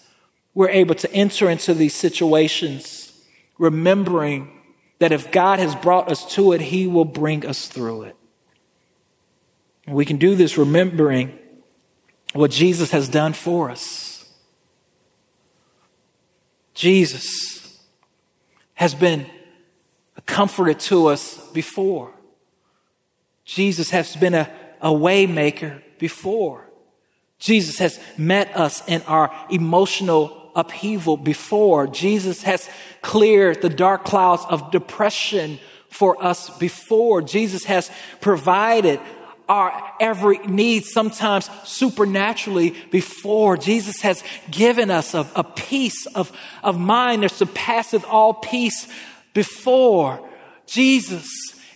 We're 0.53 0.69
able 0.69 0.93
to 0.93 1.11
enter 1.11 1.49
into 1.49 1.73
these 1.73 1.95
situations 1.95 3.11
remembering 3.57 4.61
that 4.99 5.11
if 5.11 5.31
God 5.31 5.57
has 5.57 5.73
brought 5.73 6.11
us 6.11 6.31
to 6.35 6.51
it, 6.51 6.61
he 6.61 6.85
will 6.85 7.05
bring 7.05 7.43
us 7.43 7.67
through 7.67 8.03
it. 8.03 8.15
And 9.87 9.95
we 9.95 10.05
can 10.05 10.17
do 10.17 10.35
this 10.35 10.59
remembering 10.59 11.35
what 12.33 12.51
Jesus 12.51 12.91
has 12.91 13.09
done 13.09 13.33
for 13.33 13.71
us. 13.71 14.08
Jesus 16.79 17.77
has 18.75 18.95
been 18.95 19.25
a 20.15 20.21
comforter 20.21 20.73
to 20.73 21.07
us 21.07 21.37
before. 21.49 22.13
Jesus 23.43 23.89
has 23.89 24.15
been 24.15 24.33
a, 24.33 24.49
a 24.79 24.87
waymaker 24.87 25.81
before. 25.97 26.69
Jesus 27.37 27.79
has 27.79 27.99
met 28.17 28.55
us 28.55 28.81
in 28.87 29.01
our 29.07 29.29
emotional 29.51 30.51
upheaval 30.55 31.17
before. 31.17 31.85
Jesus 31.85 32.43
has 32.43 32.69
cleared 33.01 33.61
the 33.61 33.67
dark 33.67 34.05
clouds 34.05 34.45
of 34.47 34.71
depression 34.71 35.59
for 35.89 36.23
us 36.23 36.49
before. 36.59 37.21
Jesus 37.21 37.65
has 37.65 37.91
provided 38.21 39.01
our 39.49 39.73
every 39.99 40.37
need, 40.39 40.85
sometimes 40.85 41.49
supernaturally 41.65 42.75
before. 42.91 43.57
Jesus 43.57 43.99
has 44.01 44.23
given 44.49 44.91
us 44.91 45.13
a, 45.13 45.27
a 45.35 45.43
peace 45.43 46.05
of, 46.05 46.31
of 46.63 46.79
mind 46.79 47.23
that 47.23 47.31
surpasseth 47.31 48.05
all 48.05 48.35
peace 48.35 48.87
before. 49.33 50.25
Jesus 50.67 51.27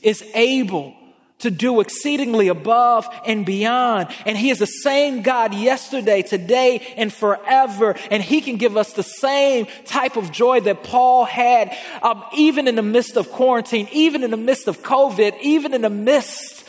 is 0.04 0.24
able 0.36 0.96
to 1.40 1.52
do 1.52 1.82
exceedingly 1.82 2.48
above 2.48 3.06
and 3.26 3.46
beyond. 3.46 4.08
And 4.26 4.38
He 4.38 4.50
is 4.50 4.60
the 4.60 4.66
same 4.66 5.24
God 5.24 5.54
yesterday, 5.54 6.22
today, 6.22 6.94
and 6.96 7.12
forever. 7.12 7.96
And 8.10 8.24
He 8.24 8.40
can 8.40 8.56
give 8.56 8.78
us 8.78 8.94
the 8.94 9.04
same 9.04 9.68
type 9.86 10.16
of 10.16 10.32
joy 10.32 10.62
that 10.62 10.84
Paul 10.84 11.26
had, 11.26 11.76
um, 12.02 12.24
even 12.34 12.68
in 12.68 12.76
the 12.76 12.82
midst 12.82 13.18
of 13.18 13.30
quarantine, 13.32 13.90
even 13.92 14.24
in 14.24 14.32
the 14.32 14.38
midst 14.38 14.70
of 14.70 14.84
COVID, 14.84 15.38
even 15.42 15.74
in 15.74 15.82
the 15.82 15.90
midst 15.90 16.63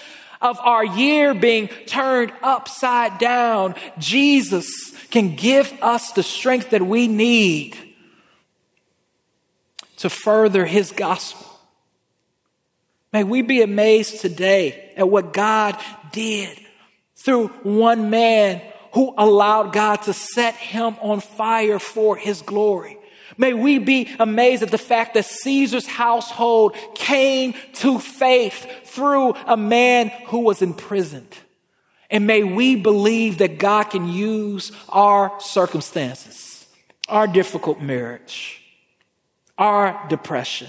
of 0.45 0.61
our 0.61 0.85
year 0.85 1.33
being 1.33 1.69
turned 1.87 2.31
upside 2.43 3.19
down, 3.19 3.75
Jesus 3.99 4.93
can 5.11 5.37
give 5.37 5.73
us 5.81 6.13
the 6.13 6.23
strength 6.23 6.71
that 6.71 6.83
we 6.83 7.09
need 7.09 7.77
to 9.97 10.11
further 10.11 10.67
his 10.67 10.93
gospel. 10.93 11.47
May 13.11 13.25
we 13.25 13.41
be 13.41 13.63
amazed 13.63 14.21
today 14.21 14.93
at 14.97 15.09
what 15.09 15.33
God 15.33 15.79
did 16.13 16.61
through 17.17 17.49
one 17.63 18.11
man 18.11 18.61
who 18.93 19.15
allowed 19.17 19.73
God 19.73 20.03
to 20.03 20.13
set 20.13 20.55
him 20.57 20.97
on 21.01 21.21
fire 21.21 21.79
for 21.79 22.17
his 22.17 22.43
glory. 22.43 22.99
May 23.37 23.53
we 23.53 23.79
be 23.79 24.15
amazed 24.19 24.63
at 24.63 24.71
the 24.71 24.79
fact 24.79 25.15
that 25.15 25.25
Caesar's 25.25 25.87
household 25.87 26.77
came 26.95 27.55
to 27.75 27.99
faith 27.99 28.67
through 28.85 29.35
a 29.47 29.57
man 29.57 30.09
who 30.27 30.41
was 30.41 30.63
imprisoned. 30.63 31.37
And 32.11 32.27
may 32.27 32.45
we 32.45 32.77
believe 32.77 33.39
that 33.39 33.59
God 33.59 33.85
can 33.85 34.09
use 34.09 34.71
our 34.89 35.33
circumstances, 35.41 36.67
our 37.09 37.27
difficult 37.27 37.81
marriage, 37.81 38.63
our 39.59 40.07
depression, 40.09 40.69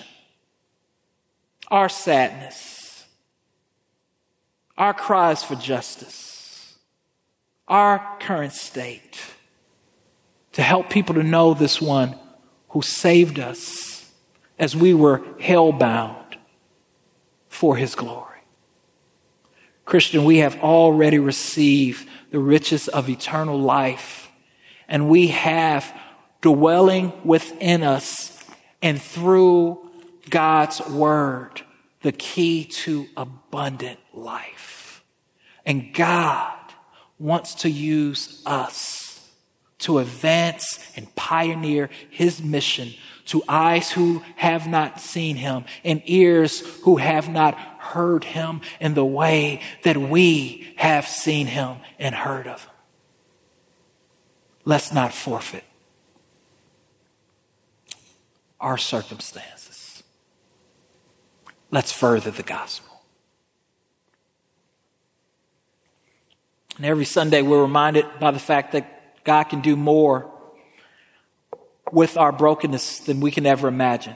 our 1.69 1.89
sadness, 1.89 3.05
our 4.77 4.93
cries 4.93 5.43
for 5.43 5.55
justice, 5.55 6.75
our 7.67 8.17
current 8.19 8.53
state 8.53 9.19
to 10.53 10.61
help 10.61 10.89
people 10.89 11.15
to 11.15 11.23
know 11.23 11.53
this 11.53 11.81
one 11.81 12.17
who 12.75 12.81
saved 12.81 13.39
us 13.39 14.11
as 14.59 14.75
we 14.75 14.93
were 14.93 15.23
hell 15.39 15.71
bound 15.71 16.35
for 17.47 17.77
his 17.77 17.95
glory. 17.95 18.41
Christian, 19.85 20.25
we 20.25 20.39
have 20.39 20.59
already 20.59 21.17
received 21.17 22.05
the 22.31 22.39
riches 22.39 22.89
of 22.89 23.07
eternal 23.07 23.57
life, 23.57 24.29
and 24.89 25.07
we 25.07 25.27
have 25.27 25.97
dwelling 26.41 27.13
within 27.23 27.81
us 27.81 28.43
and 28.81 29.01
through 29.01 29.79
God's 30.29 30.81
word 30.81 31.61
the 32.01 32.11
key 32.11 32.65
to 32.65 33.07
abundant 33.15 34.01
life. 34.13 35.01
And 35.65 35.93
God 35.93 36.73
wants 37.19 37.55
to 37.55 37.69
use 37.69 38.41
us 38.45 39.04
to 39.85 39.99
advance 39.99 40.79
and 40.95 41.13
pioneer 41.13 41.91
his 42.09 42.41
mission 42.41 42.91
to 43.25 43.43
eyes 43.47 43.91
who 43.91 44.23
have 44.35 44.67
not 44.67 44.99
seen 44.99 45.35
him 45.35 45.63
and 45.83 46.01
ears 46.05 46.61
who 46.81 46.97
have 46.97 47.29
not 47.29 47.55
heard 47.77 48.23
him 48.23 48.61
in 48.79 48.95
the 48.95 49.05
way 49.05 49.61
that 49.83 49.95
we 49.95 50.73
have 50.77 51.07
seen 51.07 51.45
him 51.45 51.77
and 51.99 52.15
heard 52.15 52.47
of 52.47 52.63
him. 52.63 52.71
Let's 54.63 54.91
not 54.91 55.13
forfeit 55.13 55.63
our 58.59 58.79
circumstances. 58.79 60.01
Let's 61.69 61.91
further 61.91 62.31
the 62.31 62.41
gospel. 62.41 63.03
And 66.77 66.87
every 66.87 67.05
Sunday 67.05 67.43
we're 67.43 67.61
reminded 67.61 68.07
by 68.19 68.31
the 68.31 68.39
fact 68.39 68.71
that 68.71 68.94
God 69.25 69.45
can 69.45 69.61
do 69.61 69.75
more 69.75 70.31
with 71.91 72.15
our 72.15 72.31
brokenness 72.31 72.99
than 72.99 73.19
we 73.19 73.31
can 73.31 73.45
ever 73.45 73.67
imagine. 73.67 74.15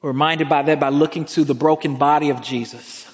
We're 0.00 0.10
reminded 0.10 0.48
by 0.48 0.62
that 0.62 0.80
by 0.80 0.88
looking 0.88 1.24
to 1.26 1.44
the 1.44 1.54
broken 1.54 1.96
body 1.96 2.30
of 2.30 2.42
Jesus, 2.42 3.06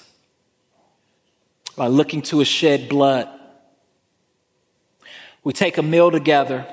by 1.75 1.87
looking 1.87 2.21
to 2.23 2.39
his 2.39 2.47
shed 2.47 2.89
blood. 2.89 3.29
We 5.43 5.53
take 5.53 5.77
a 5.77 5.83
meal 5.83 6.11
together, 6.11 6.65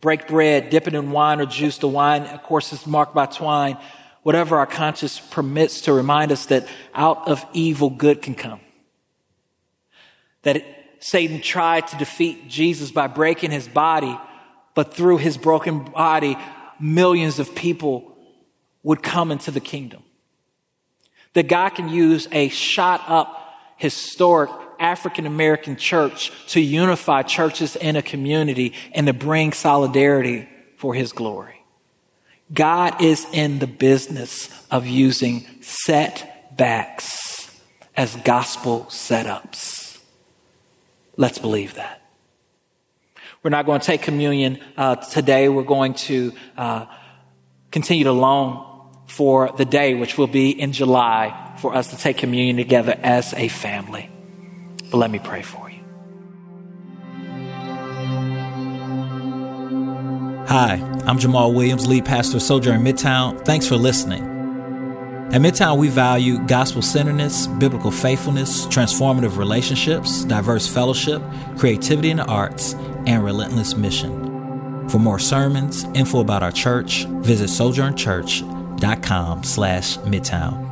break 0.00 0.26
bread, 0.26 0.70
dip 0.70 0.88
it 0.88 0.94
in 0.94 1.12
wine 1.12 1.40
or 1.40 1.46
juice. 1.46 1.78
The 1.78 1.88
wine, 1.88 2.22
of 2.22 2.42
course, 2.42 2.72
is 2.72 2.86
marked 2.86 3.14
by 3.14 3.26
twine. 3.26 3.78
Whatever 4.22 4.58
our 4.58 4.66
conscience 4.66 5.18
permits 5.18 5.82
to 5.82 5.92
remind 5.92 6.32
us 6.32 6.46
that 6.46 6.66
out 6.94 7.28
of 7.28 7.44
evil, 7.52 7.88
good 7.88 8.20
can 8.20 8.34
come. 8.34 8.60
That 10.42 10.79
Satan 11.00 11.40
tried 11.40 11.88
to 11.88 11.96
defeat 11.96 12.48
Jesus 12.48 12.90
by 12.92 13.06
breaking 13.06 13.50
his 13.50 13.66
body, 13.66 14.16
but 14.74 14.94
through 14.94 15.16
his 15.16 15.36
broken 15.36 15.80
body, 15.84 16.36
millions 16.78 17.38
of 17.38 17.54
people 17.54 18.16
would 18.82 19.02
come 19.02 19.32
into 19.32 19.50
the 19.50 19.60
kingdom. 19.60 20.02
That 21.32 21.48
God 21.48 21.70
can 21.70 21.88
use 21.88 22.28
a 22.32 22.48
shot 22.48 23.02
up 23.08 23.36
historic 23.76 24.50
African 24.78 25.26
American 25.26 25.76
church 25.76 26.32
to 26.48 26.60
unify 26.60 27.22
churches 27.22 27.76
in 27.76 27.96
a 27.96 28.02
community 28.02 28.74
and 28.92 29.06
to 29.06 29.12
bring 29.12 29.52
solidarity 29.52 30.48
for 30.76 30.94
his 30.94 31.12
glory. 31.12 31.64
God 32.52 33.00
is 33.02 33.26
in 33.32 33.58
the 33.58 33.66
business 33.66 34.48
of 34.70 34.86
using 34.86 35.46
setbacks 35.60 37.18
as 37.96 38.16
gospel 38.16 38.86
setups. 38.88 39.79
Let's 41.20 41.38
believe 41.38 41.74
that. 41.74 42.00
We're 43.42 43.50
not 43.50 43.66
going 43.66 43.78
to 43.78 43.86
take 43.86 44.00
communion 44.00 44.58
uh, 44.78 44.96
today. 44.96 45.50
We're 45.50 45.64
going 45.64 45.92
to 46.08 46.32
uh, 46.56 46.86
continue 47.70 48.04
to 48.04 48.12
long 48.12 48.96
for 49.06 49.52
the 49.54 49.66
day, 49.66 49.92
which 49.92 50.16
will 50.16 50.28
be 50.28 50.48
in 50.48 50.72
July, 50.72 51.56
for 51.58 51.74
us 51.74 51.90
to 51.90 51.98
take 51.98 52.16
communion 52.16 52.56
together 52.56 52.98
as 53.02 53.34
a 53.34 53.48
family. 53.48 54.08
But 54.90 54.96
let 54.96 55.10
me 55.10 55.18
pray 55.18 55.42
for 55.42 55.68
you. 55.68 55.80
Hi, 60.46 60.76
I'm 61.04 61.18
Jamaal 61.18 61.54
Williams, 61.54 61.86
lead 61.86 62.06
pastor 62.06 62.38
of 62.38 62.42
Sojourn 62.42 62.80
Midtown. 62.80 63.44
Thanks 63.44 63.68
for 63.68 63.76
listening. 63.76 64.29
At 65.32 65.40
Midtown, 65.40 65.78
we 65.78 65.88
value 65.88 66.44
gospel 66.46 66.82
centeredness, 66.82 67.46
biblical 67.46 67.92
faithfulness, 67.92 68.66
transformative 68.66 69.36
relationships, 69.36 70.24
diverse 70.24 70.66
fellowship, 70.66 71.22
creativity 71.56 72.10
in 72.10 72.16
the 72.16 72.24
arts, 72.24 72.74
and 73.06 73.24
relentless 73.24 73.76
mission. 73.76 74.88
For 74.88 74.98
more 74.98 75.20
sermons, 75.20 75.84
info 75.94 76.18
about 76.18 76.42
our 76.42 76.50
church, 76.50 77.04
visit 77.04 77.48
sojournchurch.com 77.48 79.44
slash 79.44 79.98
midtown. 79.98 80.69